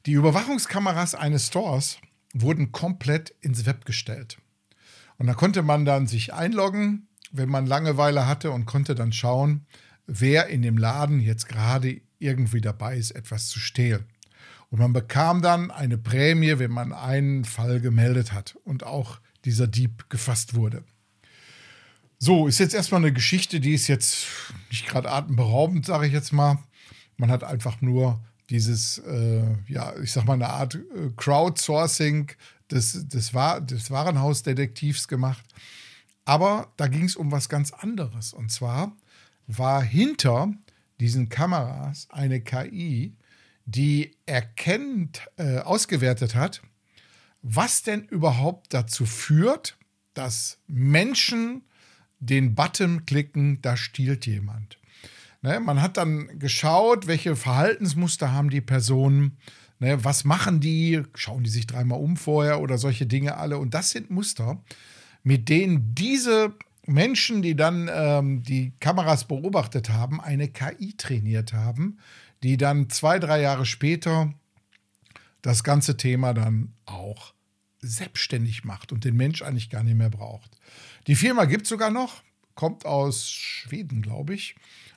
Die 0.05 0.13
Überwachungskameras 0.13 1.15
eines 1.15 1.47
Stores 1.47 1.97
wurden 2.33 2.71
komplett 2.71 3.31
ins 3.41 3.65
Web 3.65 3.85
gestellt. 3.85 4.37
Und 5.17 5.27
da 5.27 5.33
konnte 5.33 5.63
man 5.63 5.85
dann 5.85 6.07
sich 6.07 6.33
einloggen, 6.33 7.07
wenn 7.31 7.49
man 7.49 7.65
Langeweile 7.65 8.27
hatte 8.27 8.51
und 8.51 8.65
konnte 8.65 8.95
dann 8.95 9.13
schauen, 9.13 9.65
wer 10.05 10.47
in 10.47 10.61
dem 10.61 10.77
Laden 10.77 11.19
jetzt 11.19 11.47
gerade 11.47 12.01
irgendwie 12.19 12.61
dabei 12.61 12.97
ist, 12.97 13.11
etwas 13.11 13.47
zu 13.47 13.59
stehlen. 13.59 14.05
Und 14.69 14.79
man 14.79 14.93
bekam 14.93 15.41
dann 15.41 15.71
eine 15.71 15.97
Prämie, 15.97 16.59
wenn 16.59 16.71
man 16.71 16.91
einen 16.91 17.45
Fall 17.45 17.79
gemeldet 17.79 18.33
hat 18.33 18.55
und 18.63 18.83
auch 18.83 19.19
dieser 19.45 19.67
Dieb 19.67 20.09
gefasst 20.09 20.55
wurde. 20.55 20.83
So, 22.17 22.47
ist 22.47 22.59
jetzt 22.59 22.73
erstmal 22.73 23.01
eine 23.01 23.13
Geschichte, 23.13 23.59
die 23.59 23.73
ist 23.73 23.87
jetzt 23.87 24.27
nicht 24.69 24.87
gerade 24.87 25.11
atemberaubend, 25.11 25.85
sage 25.85 26.07
ich 26.07 26.13
jetzt 26.13 26.31
mal. 26.31 26.59
Man 27.17 27.29
hat 27.29 27.43
einfach 27.43 27.81
nur 27.81 28.23
dieses, 28.49 28.99
äh, 28.99 29.43
ja, 29.67 29.93
ich 30.01 30.11
sag 30.11 30.25
mal, 30.25 30.33
eine 30.33 30.49
Art 30.49 30.75
äh, 30.75 31.09
Crowdsourcing 31.17 32.31
des, 32.71 33.07
des, 33.07 33.31
des 33.31 33.91
Warenhausdetektivs 33.91 35.07
gemacht. 35.07 35.45
Aber 36.23 36.71
da 36.77 36.87
ging 36.87 37.03
es 37.05 37.15
um 37.15 37.31
was 37.31 37.49
ganz 37.49 37.71
anderes. 37.71 38.33
Und 38.33 38.51
zwar 38.51 38.95
war 39.47 39.81
hinter 39.81 40.53
diesen 40.99 41.29
Kameras 41.29 42.07
eine 42.09 42.41
KI, 42.41 43.13
die 43.65 44.15
erkennt, 44.25 45.27
äh, 45.37 45.59
ausgewertet 45.59 46.35
hat, 46.35 46.61
was 47.41 47.83
denn 47.83 48.05
überhaupt 48.05 48.73
dazu 48.73 49.05
führt, 49.05 49.77
dass 50.13 50.59
Menschen 50.67 51.63
den 52.25 52.55
Button 52.55 53.05
klicken, 53.05 53.61
da 53.61 53.77
stiehlt 53.77 54.25
jemand. 54.25 54.77
Ne, 55.41 55.59
man 55.59 55.81
hat 55.81 55.97
dann 55.97 56.39
geschaut, 56.39 57.07
welche 57.07 57.35
Verhaltensmuster 57.35 58.31
haben 58.31 58.49
die 58.49 58.61
Personen, 58.61 59.37
ne, 59.79 60.03
was 60.03 60.23
machen 60.23 60.59
die, 60.59 61.03
schauen 61.13 61.43
die 61.43 61.49
sich 61.49 61.67
dreimal 61.67 61.99
um 61.99 62.17
vorher 62.17 62.61
oder 62.61 62.77
solche 62.77 63.05
Dinge 63.05 63.37
alle. 63.37 63.59
Und 63.59 63.73
das 63.73 63.91
sind 63.91 64.09
Muster, 64.09 64.63
mit 65.23 65.49
denen 65.49 65.93
diese 65.93 66.53
Menschen, 66.87 67.41
die 67.41 67.55
dann 67.55 67.89
ähm, 67.93 68.43
die 68.43 68.73
Kameras 68.79 69.25
beobachtet 69.25 69.89
haben, 69.89 70.21
eine 70.21 70.47
KI 70.47 70.95
trainiert 70.97 71.53
haben, 71.53 71.99
die 72.43 72.57
dann 72.57 72.89
zwei, 72.89 73.19
drei 73.19 73.41
Jahre 73.41 73.65
später 73.65 74.33
das 75.41 75.63
ganze 75.63 75.97
Thema 75.97 76.33
dann 76.33 76.73
auch 76.85 77.33
selbstständig 77.79 78.63
macht 78.63 78.91
und 78.91 79.03
den 79.03 79.15
Mensch 79.15 79.41
eigentlich 79.41 79.69
gar 79.69 79.83
nicht 79.83 79.95
mehr 79.95 80.09
braucht. 80.09 80.57
Die 81.07 81.15
Firma 81.15 81.45
gibt 81.45 81.63
es 81.63 81.69
sogar 81.69 81.91
noch, 81.91 82.23
kommt 82.55 82.85
aus 82.85 83.29
Schweden, 83.29 84.01
glaube 84.01 84.33
ich. 84.33 84.55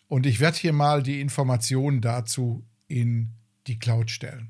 Und 0.09 0.25
ich 0.25 0.41
werde 0.41 0.57
hier 0.57 0.73
mal 0.73 1.03
die 1.03 1.21
Informationen 1.21 2.01
dazu 2.01 2.65
in 2.87 3.35
die 3.67 3.79
Cloud 3.79 4.11
stellen. 4.11 4.49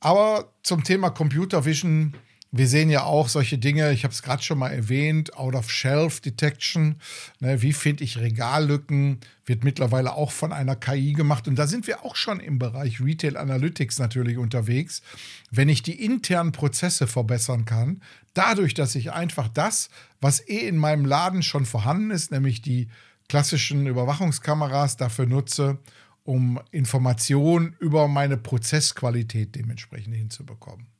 Aber 0.00 0.52
zum 0.62 0.84
Thema 0.84 1.10
Computer 1.10 1.64
Vision 1.64 2.14
wir 2.56 2.68
sehen 2.68 2.88
ja 2.88 3.02
auch 3.02 3.28
solche 3.28 3.58
Dinge, 3.58 3.92
ich 3.92 4.04
habe 4.04 4.14
es 4.14 4.22
gerade 4.22 4.42
schon 4.42 4.58
mal 4.58 4.70
erwähnt, 4.70 5.36
Out-of-Shelf-Detection. 5.36 6.96
Ne, 7.40 7.62
wie 7.62 7.72
finde 7.72 8.04
ich 8.04 8.18
Regallücken? 8.18 9.18
Wird 9.44 9.64
mittlerweile 9.64 10.14
auch 10.14 10.30
von 10.30 10.52
einer 10.52 10.76
KI 10.76 11.14
gemacht. 11.14 11.48
Und 11.48 11.56
da 11.56 11.66
sind 11.66 11.88
wir 11.88 12.04
auch 12.04 12.14
schon 12.14 12.38
im 12.38 12.60
Bereich 12.60 13.00
Retail 13.00 13.36
Analytics 13.36 13.98
natürlich 13.98 14.38
unterwegs. 14.38 15.02
Wenn 15.50 15.68
ich 15.68 15.82
die 15.82 16.04
internen 16.04 16.52
Prozesse 16.52 17.08
verbessern 17.08 17.64
kann, 17.64 18.00
dadurch, 18.34 18.74
dass 18.74 18.94
ich 18.94 19.10
einfach 19.10 19.48
das, 19.48 19.90
was 20.20 20.46
eh 20.48 20.68
in 20.68 20.76
meinem 20.76 21.06
Laden 21.06 21.42
schon 21.42 21.66
vorhanden 21.66 22.12
ist, 22.12 22.30
nämlich 22.30 22.62
die 22.62 22.88
klassischen 23.28 23.88
Überwachungskameras 23.88 24.96
dafür 24.96 25.26
nutze, 25.26 25.78
um 26.22 26.60
Informationen 26.70 27.74
über 27.80 28.06
meine 28.06 28.36
Prozessqualität 28.36 29.56
dementsprechend 29.56 30.14
hinzubekommen. 30.14 30.93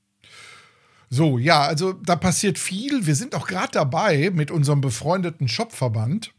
So, 1.15 1.39
ja, 1.39 1.63
also 1.63 1.93
da 1.93 2.17
passiert 2.17 2.59
viel. 2.59 3.07
Wir 3.07 3.15
sind 3.15 3.37
auch 3.37 3.47
gerade 3.47 3.71
dabei, 3.71 4.33
mit 4.35 4.51
unserem 4.51 4.81
befreundeten 4.81 5.47
Shopverband 5.47 6.33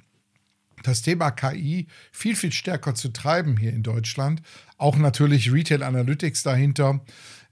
das 0.84 1.02
Thema 1.02 1.32
KI 1.32 1.88
viel, 2.12 2.36
viel 2.36 2.52
stärker 2.52 2.94
zu 2.94 3.08
treiben 3.14 3.56
hier 3.56 3.72
in 3.72 3.84
Deutschland. 3.84 4.42
Auch 4.78 4.98
natürlich 4.98 5.50
Retail 5.50 5.82
Analytics 5.82 6.44
dahinter. 6.44 7.00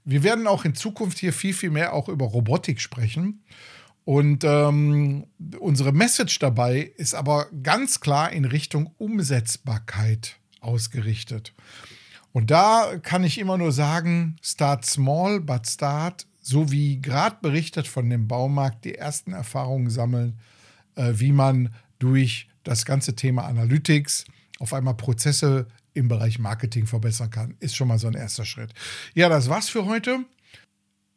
Wir 0.04 0.22
werden 0.22 0.46
auch 0.46 0.66
in 0.66 0.74
Zukunft 0.74 1.18
hier 1.18 1.32
viel, 1.32 1.54
viel 1.54 1.70
mehr 1.70 1.94
auch 1.94 2.10
über 2.10 2.26
Robotik 2.26 2.78
sprechen. 2.78 3.42
Und 4.04 4.44
ähm, 4.44 5.24
unsere 5.58 5.92
Message 5.92 6.38
dabei 6.40 6.92
ist 6.98 7.14
aber 7.14 7.46
ganz 7.62 8.00
klar 8.00 8.32
in 8.32 8.44
Richtung 8.44 8.92
Umsetzbarkeit 8.98 10.36
ausgerichtet. 10.60 11.54
Und 12.32 12.50
da 12.50 12.98
kann 13.02 13.24
ich 13.24 13.38
immer 13.38 13.56
nur 13.56 13.72
sagen, 13.72 14.36
start 14.42 14.84
small, 14.84 15.40
but 15.40 15.66
start 15.66 16.26
so 16.44 16.70
wie 16.70 17.00
gerade 17.00 17.36
berichtet 17.40 17.88
von 17.88 18.08
dem 18.10 18.28
Baumarkt, 18.28 18.84
die 18.84 18.94
ersten 18.94 19.32
Erfahrungen 19.32 19.88
sammeln, 19.88 20.38
äh, 20.94 21.14
wie 21.14 21.32
man 21.32 21.74
durch 21.98 22.48
das 22.64 22.84
ganze 22.84 23.16
Thema 23.16 23.44
Analytics 23.46 24.26
auf 24.58 24.74
einmal 24.74 24.94
Prozesse 24.94 25.66
im 25.94 26.08
Bereich 26.08 26.38
Marketing 26.38 26.86
verbessern 26.86 27.30
kann. 27.30 27.56
Ist 27.60 27.76
schon 27.76 27.88
mal 27.88 27.98
so 27.98 28.08
ein 28.08 28.14
erster 28.14 28.44
Schritt. 28.44 28.74
Ja, 29.14 29.28
das 29.28 29.48
war's 29.48 29.70
für 29.70 29.86
heute. 29.86 30.18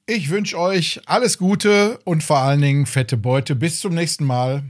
Ich 0.05 0.29
wünsche 0.29 0.57
euch 0.57 1.01
alles 1.05 1.37
Gute 1.37 1.99
und 2.05 2.23
vor 2.23 2.39
allen 2.39 2.61
Dingen 2.61 2.85
fette 2.85 3.17
Beute. 3.17 3.55
Bis 3.55 3.81
zum 3.81 3.93
nächsten 3.93 4.23
Mal. 4.23 4.63